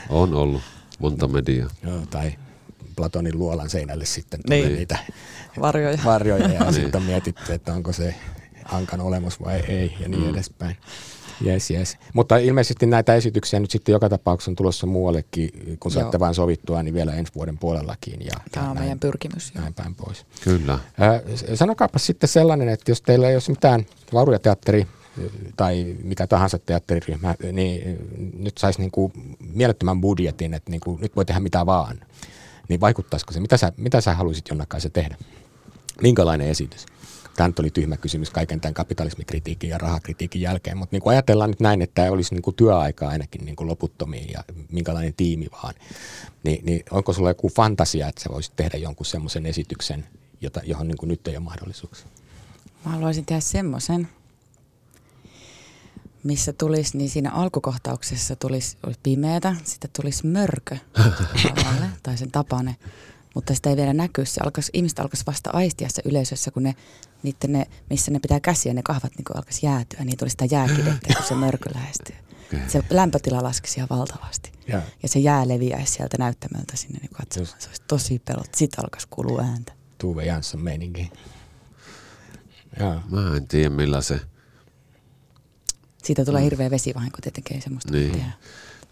[0.08, 0.62] On ollut,
[0.98, 1.70] monta mediaa.
[1.82, 2.32] Joo, tai
[2.96, 4.74] Platonin luolan seinälle sitten tuli niin.
[4.74, 4.98] niitä
[5.60, 6.74] varjoja, varjoja ja niin.
[6.74, 8.14] sitten on mietitty, että onko se
[8.64, 10.30] ankan olemus vai ei ja niin mm.
[10.30, 10.76] edespäin.
[11.46, 11.96] Yes, yes.
[12.14, 16.82] Mutta ilmeisesti näitä esityksiä nyt sitten joka tapauksessa on tulossa muuallekin, kun saatte vain sovittua,
[16.82, 18.20] niin vielä ensi vuoden puolellakin.
[18.20, 19.54] Ja, Tämä on näin, meidän pyrkimys.
[19.54, 20.26] Näin päin pois.
[20.44, 20.72] Kyllä.
[20.72, 20.80] Äh,
[21.54, 24.86] sanokaapa sitten sellainen, että jos teillä ei ole mitään Vauruja teatteri
[25.56, 27.98] tai mikä tahansa teatteriryhmä, niin
[28.38, 29.12] nyt saisi niin kuin
[29.54, 32.00] mielettömän budjetin, että niin kuin nyt voi tehdä mitä vaan.
[32.68, 33.40] Niin vaikuttaisiko se?
[33.40, 35.16] Mitä sä, mitä sä haluaisit Jonnakaisen tehdä?
[36.02, 36.86] Minkälainen esitys?
[37.36, 41.50] Tämä nyt oli tyhmä kysymys kaiken tämän kapitalismikritiikin ja rahakritiikin jälkeen, mutta niin kuin ajatellaan
[41.50, 45.46] nyt näin, että tämä olisi niin kuin työaikaa ainakin niin kuin loputtomiin ja minkälainen tiimi
[45.62, 45.74] vaan,
[46.44, 50.06] niin, niin onko sulla joku fantasia, että sä voisit tehdä jonkun semmoisen esityksen,
[50.40, 52.06] jota, johon niin kuin nyt ei ole mahdollisuuksia?
[52.84, 54.08] Mä haluaisin tehdä semmoisen,
[56.24, 60.76] missä tulisi, niin siinä alkukohtauksessa tulisi, olisi pimeätä, sitten tulisi mörkö
[62.02, 62.76] tai sen tapane
[63.34, 64.24] mutta sitä ei vielä näky.
[64.24, 66.74] Se alkaisi, ihmiset alkaisi vasta aistia se yleisössä, kun ne,
[67.22, 70.04] niiden ne, missä ne pitää käsiä, ne kahvat niin alkaisi jäätyä.
[70.04, 72.16] Niin tuli sitä jääkidettä, kun se mörkö lähestyy.
[72.68, 74.52] Se lämpötila laskisi ihan valtavasti.
[74.68, 77.60] Ja, ja se jää leviäisi sieltä näyttämöltä sinne niin katsomaan.
[77.60, 78.54] Se olisi tosi pelot.
[78.54, 79.72] Sitten alkaisi kuulua ääntä.
[79.98, 81.10] Tuve Jansson meininki.
[82.78, 83.00] Ja.
[83.10, 84.20] Mä en tiedä millä se...
[86.02, 86.44] Siitä tulee mm.
[86.44, 88.24] hirveä vesivahinko tietenkin, semmoista niin.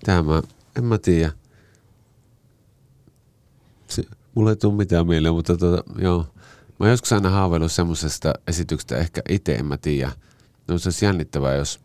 [0.05, 0.43] Tämä,
[0.77, 1.33] en mä tiedä.
[4.31, 6.27] Se, Mulle ei tule mitään mieleen, mutta tota, joo.
[6.79, 10.13] Mä joskus aina haaveillut semmoisesta esityksestä, ehkä itse en mä tiedä.
[10.69, 11.81] No se olisi jännittävää, jos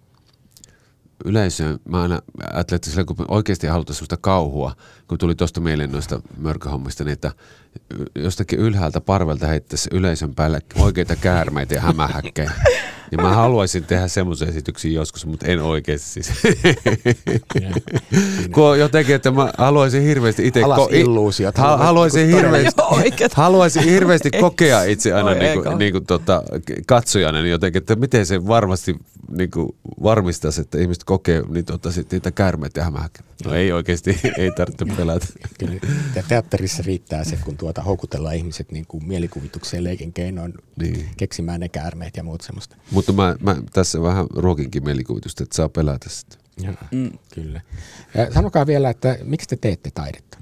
[1.25, 2.21] yleisö, mä aina
[2.53, 4.75] ajattelin, että sillä, kun oikeasti halutaan sellaista kauhua,
[5.07, 7.31] kun tuli tuosta mieleen noista mörköhommista, niin että
[8.15, 12.51] jostakin ylhäältä parvelta heittäisi yleisön päälle oikeita käärmeitä ja hämähäkkejä.
[13.11, 16.32] Ja mä haluaisin tehdä semmoisen esityksen joskus, mutta en oikeasti siis.
[18.53, 20.63] Kun jotenkin, että mä haluaisin hirveästi itse...
[20.63, 21.57] Alas ko- illuusiot.
[21.57, 22.82] Ha- haluaisin, hirveästi,
[23.34, 26.43] haluaisin hirveästi kokea itse aina niin kuin, niin kuin tota,
[26.88, 28.95] katsojana niin jotenkin, että miten se varmasti
[29.30, 33.26] niin kuin varmistaisi, että ihmiset kokee niin tota, sit niitä käärmeitä ja hämähäkkejä.
[33.45, 35.26] No ei oikeasti, ei tarvitse pelätä.
[35.59, 35.80] Kyllä,
[36.28, 41.09] teatterissa riittää se, kun tuota houkutellaan ihmiset niin kuin mielikuvitukseen leikin keinoin niin.
[41.18, 42.76] keksimään ne käärmeet ja muut semmoista.
[42.91, 46.38] Mutta mä, mä tässä vähän ruokinkin mielikuvitusta, että saa pelätä sitä.
[46.61, 47.11] Ja, mm.
[47.34, 47.61] Kyllä.
[48.16, 50.38] Ja sanokaa vielä, että miksi te teette taidetta?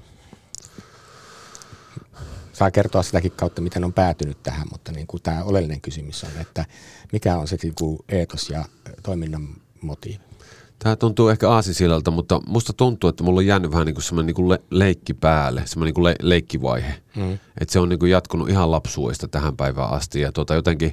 [2.52, 6.30] Saa kertoa sitäkin kautta, miten on päätynyt tähän, mutta niin kuin tämä oleellinen kysymys on,
[6.40, 6.64] että
[7.12, 8.64] mikä on se niin kuin eetos ja
[9.02, 9.48] toiminnan
[9.80, 10.24] motiivi?
[10.84, 14.26] Tämä tuntuu ehkä aasisillalta, mutta musta tuntuu, että mulla on jäänyt vähän niin kuin semmoinen
[14.26, 16.94] niin kuin le- leikki päälle, semmoinen niin kuin le- leikkivaihe.
[17.16, 17.32] Mm.
[17.32, 20.92] Että se on niin kuin jatkunut ihan lapsuudesta tähän päivään asti ja tuota jotenkin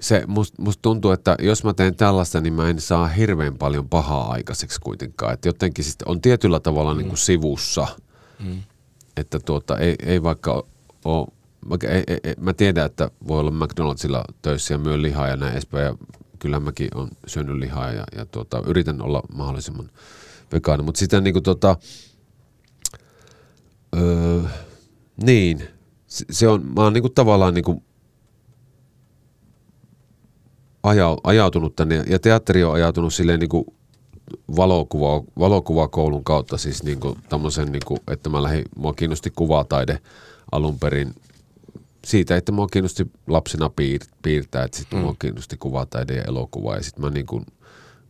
[0.00, 3.88] se musta must tuntuu, että jos mä teen tällaista, niin mä en saa hirveän paljon
[3.88, 5.34] pahaa aikaiseksi kuitenkaan.
[5.34, 6.98] Että jotenkin siis on tietyllä tavalla mm.
[6.98, 7.86] niin kuin sivussa,
[8.38, 8.62] mm.
[9.16, 10.64] että tuota, ei, ei vaikka
[11.04, 11.26] ole
[11.68, 15.52] mä, ei, ei, mä tiedän, että voi olla McDonaldsilla töissä ja myö lihaa ja näin
[15.52, 15.84] edespäin.
[15.84, 15.94] Ja
[16.46, 19.90] kyllä mäkin on syönyt lihaa ja, ja tuota, yritän olla mahdollisimman
[20.52, 20.82] vegaani.
[20.82, 21.76] Mutta sitä niin kuin tota,
[23.96, 24.40] öö,
[25.22, 25.68] niin,
[26.06, 27.84] se on, mä oon niin kuin tavallaan niin kuin
[30.82, 33.64] aja, ajautunut tänne ja teatteri on ajautunut silleen niin kuin
[34.56, 37.18] valokuva, valokuvakoulun kautta siis niin kuin
[37.72, 39.98] niin kuin, että mä lähdin, mua kiinnosti kuvataide
[40.52, 41.14] alun perin
[42.06, 45.02] siitä, että mua kiinnosti lapsena piir, piirtää, että sitten mm.
[45.02, 47.46] mua kiinnosti kuvataide ja elokuva ja sitten mä niin kuin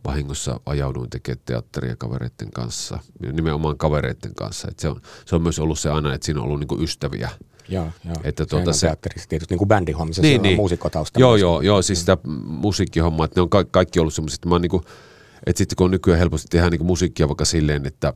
[0.05, 2.99] vahingossa ajauduin tekemään teatteria kavereiden kanssa,
[3.31, 4.67] nimenomaan kavereiden kanssa.
[4.71, 7.29] Et se, on, se on myös ollut se aina, että siinä on ollut niinku ystäviä.
[7.69, 8.15] Joo, joo.
[8.23, 10.55] Että tuota se, teatterissa tietysti niin kuin bändihommissa, niin, niin.
[10.55, 11.19] muusikkotausta.
[11.19, 14.55] Joo, joo, joo, siis sitä musiikkihommaa, että ne on ka- kaikki ollut semmoiset, että mä
[14.55, 14.81] oon niinku,
[15.45, 18.13] että sitten kun on nykyään helposti tehdä niinku musiikkia vaikka silleen, että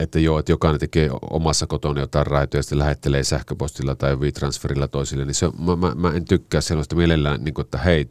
[0.00, 4.88] että joo, että jokainen tekee omassa kotona jotain raitoja ja sitten lähettelee sähköpostilla tai WeTransferilla
[4.88, 8.08] toisille, niin se, mä, mä, mä en tykkää sellaista mielellään, niin kuin, että hei,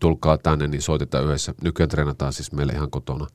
[0.00, 1.54] tulkaa tänne, niin soitetaan yhdessä.
[1.62, 3.26] Nykyään treenataan siis meille ihan kotona.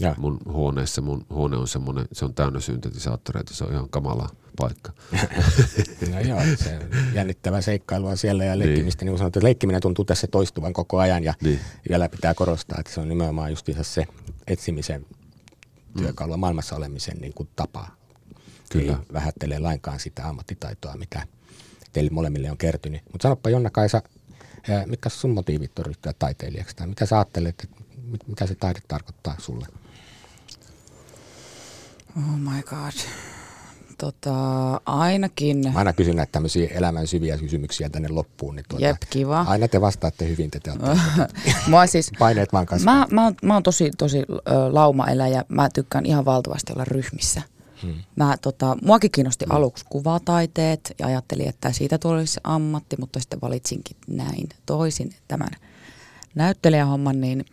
[0.00, 0.14] Ja.
[0.18, 4.92] Mun huoneessa, mun huone on semmoinen, se on täynnä syntetisaattoreita, se on ihan kamala paikka.
[6.12, 6.78] no joo, se
[7.14, 11.24] jännittävä seikkailua siellä ja leikkimistä, niin, niin kuin sanottu, leikkiminen tuntuu tässä toistuvan koko ajan
[11.24, 11.60] ja niin.
[11.88, 14.06] vielä pitää korostaa, että se on nimenomaan just se
[14.46, 15.06] etsimisen
[15.98, 16.40] työkalua, mm.
[16.40, 17.88] maailmassa olemisen niin kuin tapa.
[18.72, 18.92] Kyllä.
[18.92, 21.26] Ei vähättelee lainkaan sitä ammattitaitoa, mitä
[21.92, 23.02] teille molemmille on kertynyt.
[23.12, 24.02] Mutta sanoppa Jonna-Kaisa,
[24.86, 26.76] mitkä sun motiivit on ryhtyä taiteilijaksi?
[26.76, 27.76] Tai mitä sä ajattelet, että
[28.26, 29.66] mitä se taide tarkoittaa sulle?
[32.16, 32.92] Oh my god.
[33.98, 34.34] Tota,
[34.86, 35.72] ainakin...
[35.72, 38.56] Mä aina kysyn näitä tämmöisiä elämän syviä kysymyksiä tänne loppuun.
[38.56, 39.40] Niin tuota, Jep, kiva.
[39.40, 40.86] Aina te vastaatte hyvin, te teatte.
[41.70, 42.94] Mua siis, Paineet vaan kasvaa.
[42.94, 45.44] Mä, mä, oon, mä oon tosi, tosi uh, laumaeläjä.
[45.48, 47.42] Mä tykkään ihan valtavasti olla ryhmissä.
[47.82, 47.94] Hmm.
[48.16, 49.56] Mä, tota, muakin kiinnosti hmm.
[49.56, 55.50] aluksi kuvataiteet ja ajattelin, että siitä tulisi ammatti, mutta sitten valitsinkin näin toisin tämän
[56.34, 57.44] näyttelijähomman, niin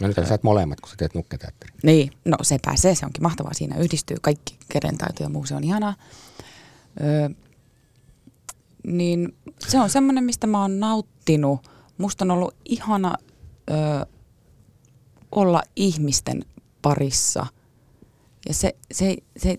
[0.00, 1.72] No nyt sä et molemmat, kun sä teet nukketeatteri.
[1.82, 3.54] Niin, no se pääsee, se onkin mahtavaa.
[3.54, 5.94] Siinä yhdistyy kaikki kädentaito ja muu, se on ihanaa.
[7.00, 7.28] Öö,
[8.86, 9.36] niin
[9.68, 11.68] se on semmoinen, mistä mä oon nauttinut.
[11.98, 13.14] Musta on ollut ihana
[13.70, 13.76] öö,
[15.32, 16.44] olla ihmisten
[16.82, 17.46] parissa–
[18.48, 19.58] ja se, se, se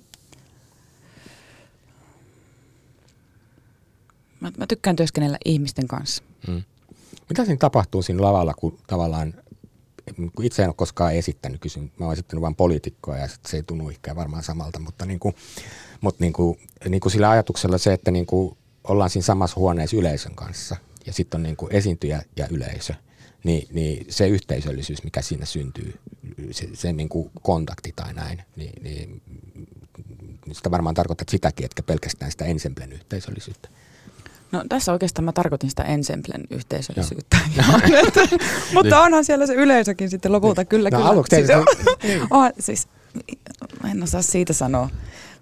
[4.40, 6.24] mä, mä tykkään työskennellä ihmisten kanssa.
[6.48, 6.64] Hmm.
[7.30, 9.34] Mitä siinä tapahtuu siinä lavalla, kun tavallaan,
[10.42, 13.90] itse en ole koskaan esittänyt kysymys, mä oon esittänyt vain poliitikkoa ja se ei tunnu
[13.90, 15.36] ehkä varmaan samalta, mutta, niin kuin,
[16.02, 19.98] mutta niin kuin, niin kuin sillä ajatuksella se, että niin kuin ollaan siinä samassa huoneessa
[19.98, 20.76] yleisön kanssa
[21.06, 22.94] ja sitten on niin kuin esiintyjä ja yleisö–
[23.44, 26.00] niin, niin se yhteisöllisyys, mikä siinä syntyy,
[26.52, 29.22] se, se niin kuin kontakti tai näin, niin, niin
[30.52, 33.70] sitä varmaan tarkoittaa sitäkin, että pelkästään sitä ensemblen yhteisöllisyyttä.
[34.52, 37.38] No tässä oikeastaan mä tarkoitin sitä ensemblen yhteisöllisyyttä.
[38.74, 39.06] mutta niin.
[39.06, 41.24] onhan siellä se yleisökin sitten lopulta, kyllä, no, kyllä.
[41.30, 41.66] Siis, on,
[42.04, 42.28] niin.
[42.30, 42.88] on, siis,
[43.92, 44.90] en osaa siitä sanoa.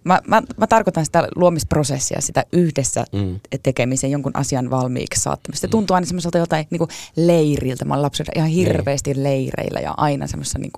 [0.04, 3.40] Mä, mä, mä tarkoitan sitä luomisprosessia, sitä yhdessä mm.
[3.64, 5.62] tekemisen, jonkun asian valmiiksi saattamista.
[5.62, 5.72] Se mm.
[5.72, 7.86] tuntuu aina semmoiselta jotain niin kuin leiriltä.
[7.86, 8.68] Mä olen lapsena ihan niin.
[8.68, 9.24] hirveästi mm.
[9.24, 10.72] leireillä ja aina semmoisessa niin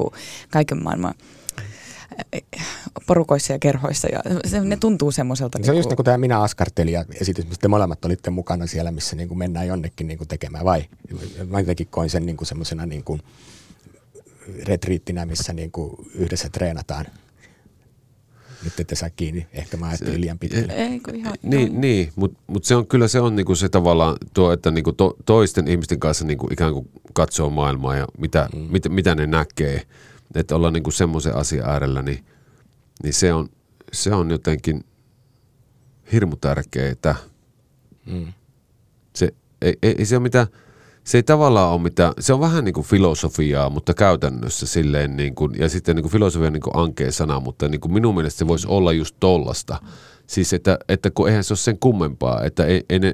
[0.50, 1.14] kaiken maailman
[3.08, 5.60] porukoissa ja kerhoissa ja se, ne tuntuu semmoiselta.
[5.64, 8.92] Se on just niin kuin tämä Minä askartelija esitys, mistä te molemmat olitte mukana siellä,
[8.92, 10.86] missä niin kuin mennään jonnekin niin kuin tekemään vai?
[11.50, 13.22] Mä jotenkin koin sen niin kuin semmoisena niin kuin
[14.64, 17.06] retriittinä, missä niin kuin yhdessä treenataan
[18.64, 19.48] nyt ette saa kiinni.
[19.54, 20.74] Ehkä mä ajattelin liian pitkälle.
[20.74, 24.52] Ei, ihan, niin, niin mutta mut se on kyllä se on niinku se tavallaan tuo,
[24.52, 28.68] että niinku to, toisten ihmisten kanssa niinku ikään kuin katsoo maailmaa ja mitä, mm.
[28.72, 29.82] mit, mitä ne näkee.
[30.36, 32.26] Että ollaan niinku semmoisen asian äärellä, niin,
[33.04, 33.50] niin se, on,
[33.94, 34.84] se on jotenkin
[36.12, 37.16] hirmu tärkeää.
[38.06, 38.34] Mm.
[39.16, 40.48] Se, ei, ei, ei se ole mitään
[41.04, 45.36] se ei tavallaan ole mitään, se on vähän niin kuin filosofiaa, mutta käytännössä silleen niin
[45.36, 48.16] kuin, ja sitten niin kuin filosofia on niin kuin ankea sana, mutta niin kuin minun
[48.16, 49.82] mielestä se voisi olla just tollasta.
[50.28, 53.14] Siis että, että kun eihän se ole sen kummempaa, että ei, ei ne,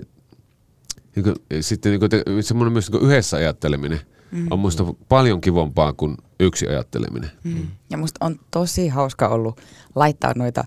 [1.15, 3.99] niin kuin, sitten niin kuin, semmoinen myös niin kuin yhdessä ajatteleminen
[4.31, 4.47] mm.
[4.49, 7.31] on minusta paljon kivompaa kuin yksi ajatteleminen.
[7.43, 7.67] Mm.
[7.89, 9.61] Ja musta on tosi hauska ollut
[9.95, 10.63] laittaa noita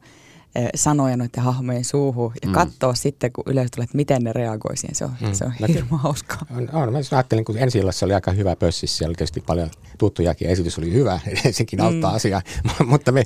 [0.55, 2.53] Eh, sanoja noiden hahmojen suuhun ja mm.
[2.53, 4.95] katsoa sitten, kun yleisö tulee, että miten ne reagoi siihen.
[4.95, 5.33] Se on, mm.
[5.33, 6.47] se on hirmu hauskaa.
[6.51, 6.93] On, on.
[6.93, 10.79] Mä ajattelin, kun ensi se oli aika hyvä pössis, siellä oli tietysti paljon tuttujakin, esitys
[10.79, 12.17] oli hyvä, sekin auttaa mm.
[12.17, 12.43] asiaa.
[12.87, 13.25] Mutta me,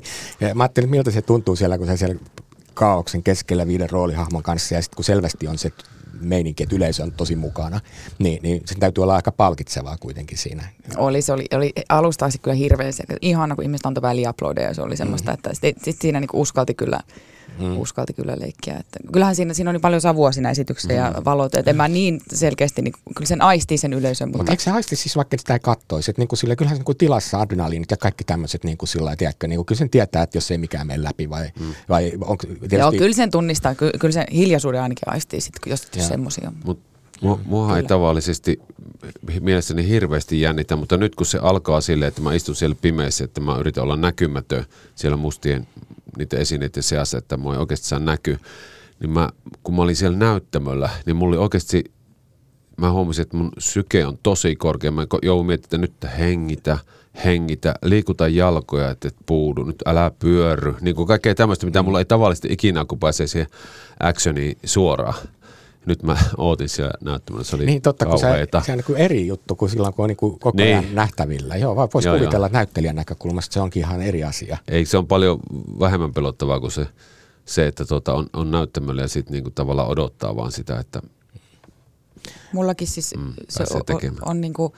[0.53, 2.15] mä ajattelin, miltä se tuntuu siellä, kun se siellä
[2.75, 5.71] kaauksen keskellä viiden roolihahmon kanssa ja sitten kun selvästi on se
[6.21, 7.79] meininki, että yleisö on tosi mukana,
[8.19, 10.69] niin, niin sen täytyy olla aika palkitsevaa kuitenkin siinä.
[10.97, 14.81] Oli, se oli, oli alusta asti kyllä hirveän ihana, kun ihmiset antoi väliaplodeja ja se
[14.81, 15.51] oli semmoista, mm-hmm.
[15.51, 16.99] että sit, sit siinä niinku uskalti kyllä
[17.59, 17.77] mm.
[17.77, 18.77] uskalti kyllä leikkiä.
[18.79, 20.99] Että kyllähän siinä, siinä oli paljon savua siinä esityksessä mm.
[20.99, 24.31] ja valot, että en mä niin selkeästi, niin, kyllä sen aistii sen yleisön.
[24.37, 26.83] Mutta, eikö se aisti siis vaikka sitä ei kattoisi, että niin kuin sille, kyllähän se
[26.87, 30.23] niin tilassa adrenaliinit ja kaikki tämmöiset niin kuin sillä tiedätkö, niin kuin, kyllä sen tietää,
[30.23, 31.73] että jos ei mikään mene läpi vai, mm.
[31.89, 32.75] vai onko tietysti...
[32.75, 36.51] Joo, kyllä sen tunnistaa, kyllä, kyllä sen hiljaisuuden ainakin aistii, sit, jos, jos semmoisia.
[36.65, 36.79] Mut
[37.45, 38.59] Mua, ei tavallisesti
[39.39, 43.41] mielestäni hirveästi jännitä, mutta nyt kun se alkaa silleen, että mä istun siellä pimeässä, että
[43.41, 44.65] mä yritän olla näkymätön
[44.95, 45.67] siellä mustien
[46.17, 48.37] niiden esineiden seassa, että mua ei oikeasti saa näkyä,
[48.99, 49.29] niin mä,
[49.63, 51.83] kun mä olin siellä näyttämöllä, niin mulla oli oikeasti,
[52.77, 54.91] mä huomasin, että mun syke on tosi korkea.
[54.91, 56.77] Mä joudun miettimään, että nyt hengitä,
[57.25, 60.75] hengitä, liikuta jalkoja, että et puudu, nyt älä pyörry.
[60.81, 63.47] Niin kuin kaikkea tämmöistä, mitä mulla ei tavallisesti ikinä, kun pääsee siihen
[63.99, 65.13] actioniin suoraan.
[65.85, 68.97] Nyt mä ootin siellä näyttämällä, se oli Niin totta, kun se, se on niin kuin
[68.97, 70.77] eri juttu kuin silloin, kun on niin kuin koko Niin.
[70.77, 71.55] ajan nähtävillä.
[71.55, 74.57] Joo, vaan voisi Joo, kuvitella, että näyttelijän näkökulmasta se onkin ihan eri asia.
[74.67, 75.39] Ei, se on paljon
[75.79, 76.87] vähemmän pelottavaa kuin se,
[77.45, 81.01] se että tota on, on näyttämällä ja sitten niinku tavallaan odottaa vaan sitä, että
[82.53, 84.73] Mullakin siis Mm, se on, on, on niin kuin,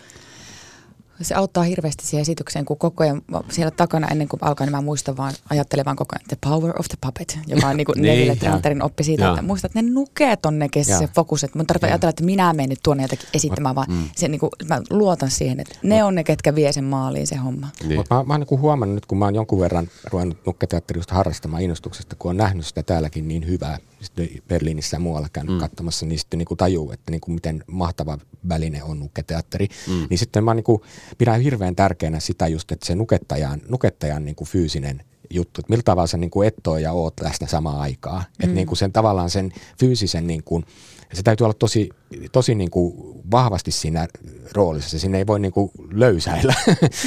[1.21, 4.81] se auttaa hirveästi siihen esitykseen, kun koko ajan siellä takana ennen kuin alkaa, niin mä
[4.81, 8.01] muistan vaan, ajattelen vaan koko ajan, the power of the puppet, joka on niin kuin
[8.01, 8.39] Niin.
[8.39, 9.33] Tranterin oppi siitä, Joo.
[9.33, 12.53] että muistat, että ne nukeet on ne, se fokus, että mun tarvitsee ajatella, että minä
[12.53, 14.09] menen nyt tuonne jotakin esittämään, vaan Mm.
[14.15, 17.35] se, niin kuin, mä luotan siihen, että ne on ne, ketkä vie sen maaliin se
[17.35, 17.67] homma.
[17.83, 17.95] niin.
[17.95, 21.63] Mutta mä, mä oon niin huomannut nyt, kun mä oon jonkun verran ruvennut nukketeatterista harrastamaan
[21.63, 25.59] innostuksesta, kun on nähnyt sitä täälläkin niin hyvää, sitten Berliinissä ja muualla käynyt Mm.
[25.59, 28.17] katsomassa, niin sitten niin kuin tajuu, että niin kuin miten mahtava
[28.49, 29.67] väline on nukketeatteri.
[29.87, 30.07] Mm.
[30.09, 30.81] Niin sitten mä niin kuin
[31.17, 35.83] pidän hirveän tärkeänä sitä just, että se nukettajan, nukettajan niin kuin fyysinen juttu, että millä
[35.83, 38.23] tavalla sä niin kuin ettoo ja oot läsnä samaan aikaan.
[38.23, 38.43] Mm.
[38.43, 40.65] Että niin kuin sen tavallaan sen fyysisen, niin kuin,
[41.13, 41.89] se täytyy olla tosi,
[42.31, 42.93] tosi niin kuin
[43.31, 44.07] vahvasti siinä
[44.53, 44.89] roolissa.
[44.89, 46.53] Se sinne ei voi niin kuin löysäillä.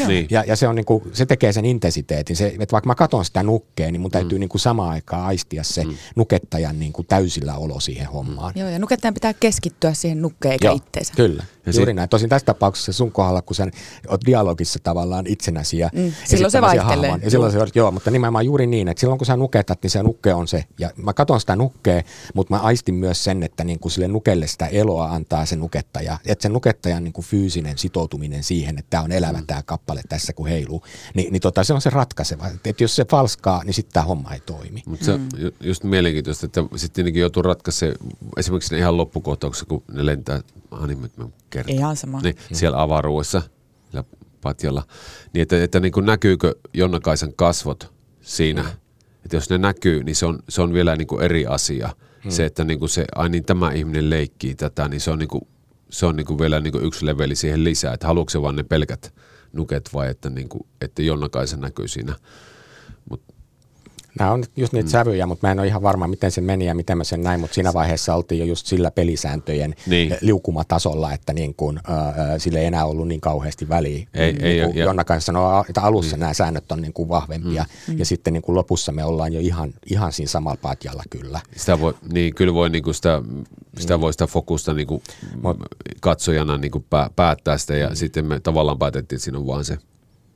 [0.06, 0.26] Niin.
[0.34, 2.36] ja, ja se, on niin kuin, se tekee sen intensiteetin.
[2.36, 4.40] Se, että vaikka mä katson sitä nukkea, niin mun täytyy mm.
[4.40, 5.94] niin kuin samaan aikaan aistia se mm.
[6.16, 8.52] nukettajan niin kuin täysillä olo siihen hommaan.
[8.56, 11.12] Joo, ja nukettajan pitää keskittyä siihen nukkeen eikä Joo, itteensä.
[11.16, 11.44] Kyllä,
[11.76, 12.08] Ja juuri näin.
[12.08, 13.66] Tosin tässä tapauksessa sun kohdalla, kun sä
[14.08, 17.08] oot dialogissa tavallaan itsenäsi ja Mm, silloin se vaihtelee.
[17.10, 19.90] hahmon, Ja silloin se, joo, mutta nimenomaan juuri niin, että silloin kun sä nuketat, niin
[19.90, 20.64] se nukke on se.
[20.78, 22.02] Ja mä katson sitä nukkea,
[22.34, 26.18] mutta mä aistin myös sen, että niin kuin sille nukelle sitä eloa antaa se nukettaja.
[26.26, 29.46] Että se nukettajan niin kuin fyysinen sitoutuminen siihen, että tämä on elävä Mm.
[29.46, 30.82] tämä kappale tässä kun heiluu,
[31.14, 32.46] niin, niin tota, se on se ratkaiseva.
[32.64, 34.82] Että jos se falskaa, niin sitten tämä homma ei toimi.
[34.86, 37.96] Mutta se on ju- just mielenkiintoista, että sitten tietenkin joutuu ratkaisemaan
[38.36, 40.40] esimerkiksi ihan loppukohtauksessa, kun ne lentää,
[40.70, 41.08] ah niin, mä
[41.64, 41.78] kertaan.
[41.78, 42.20] Ihan sama.
[42.20, 43.42] Niin, siellä avaruudessa,
[43.90, 44.04] siellä
[44.40, 44.82] patjalla.
[45.32, 48.64] Niin, että, että niin kuin näkyykö Jonna-Kaisan kasvot siinä.
[49.24, 51.90] Että jos ne näkyy, niin se on, se on vielä niin kuin eri asia.
[52.28, 55.28] Se, että niin kuin se, ai niin tämä ihminen leikkii tätä, niin se on, niin
[55.28, 55.42] kuin,
[55.90, 57.94] se on niin kuin vielä niin kuin yksi leveli siihen lisää.
[57.94, 59.14] Että haluatko se vaan ne pelkät
[59.52, 62.16] nuket vai että, niin kuin, että Jonna-Kaisa näkyy siinä.
[63.10, 63.22] Mut,
[64.18, 64.90] Nämä on just niitä mm.
[64.90, 67.40] sävyjä, mutta mä en ole ihan varma, miten se meni ja miten mä sen näin,
[67.40, 70.08] mutta siinä vaiheessa oltiin jo just sillä pelisääntöjen Niin.
[70.08, 70.18] niin.
[70.20, 74.06] liukumatasolla, että niin kun, ää, sille ei enää ollut niin kauheasti väliä.
[74.14, 76.20] Ei- niin ei, kuin ja- Jonna kanssa sanoi, että alussa mm.
[76.20, 77.98] nämä säännöt on niin kuin vahvempia mm.
[77.98, 81.40] ja sitten niin kuin lopussa me ollaan jo ihan, ihan siinä samalla patjalla kyllä.
[81.56, 83.22] sitä voi, niin kyllä voi niinku sitä,
[83.78, 85.02] sitä voi sitä fokusta niinku
[85.36, 85.66] Mut-
[86.00, 89.78] katsojana niinku pää, päättää sitä ja sitten me tavallaan päätettiin, että siinä on vaan se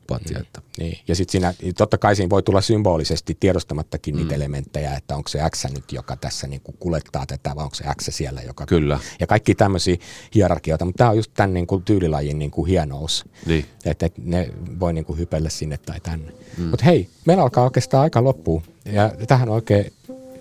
[0.07, 0.39] patja.
[0.39, 0.63] Että.
[0.79, 0.99] Niin.
[1.09, 4.19] Ja sitten siinä, totta kai siinä voi tulla symbolisesti tiedostamattakin mm.
[4.19, 7.75] niitä elementtejä, että onko se X nyt, joka tässä niin kuin kulettaa tätä, vai onko
[7.75, 8.67] se X siellä, joka...
[8.67, 8.99] Kyllä.
[9.21, 9.97] Ja kaikki tämmöisiä
[10.35, 13.25] hierarkioita, mutta tämä on just tämän niin kuin tyylilajin niin kuin hienous.
[13.47, 13.67] Niin.
[13.85, 14.51] Että et ne
[14.81, 16.33] voi niin kuin hypellä sinne tai tänne.
[16.59, 16.65] Mm.
[16.65, 19.93] Mutta hei, meillä alkaa oikeastaan aika loppua ja tähän on oikein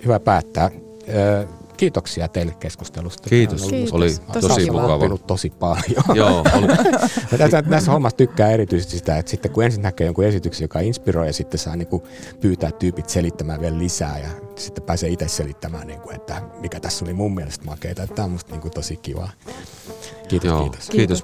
[0.05, 0.71] hyvä päättää.
[1.09, 1.47] Ö,
[1.77, 3.29] kiitoksia teille keskustelusta.
[3.29, 3.61] Kiitos.
[3.63, 4.33] Ollut Oli Kiitos.
[4.33, 5.17] tosi, Tosi mukava.
[5.27, 6.03] tosi paljon.
[6.15, 6.67] Joo, oli,
[7.37, 11.27] Tässä, tässä hommassa tykkää erityisesti sitä, että sitten kun ensin näkee jonkun esityksen, joka inspiroi
[11.27, 12.03] ja sitten saa niin kuin
[12.41, 17.05] pyytää tyypit selittämään vielä lisää ja sitten pääsee itse selittämään, niin kuin, että mikä tässä
[17.05, 18.07] oli mun mielestä makeita.
[18.07, 19.29] Tämä on musta niin kuin tosi kiva.
[20.27, 20.89] Kiitos, joo, kiitos.
[20.89, 21.23] kiitos.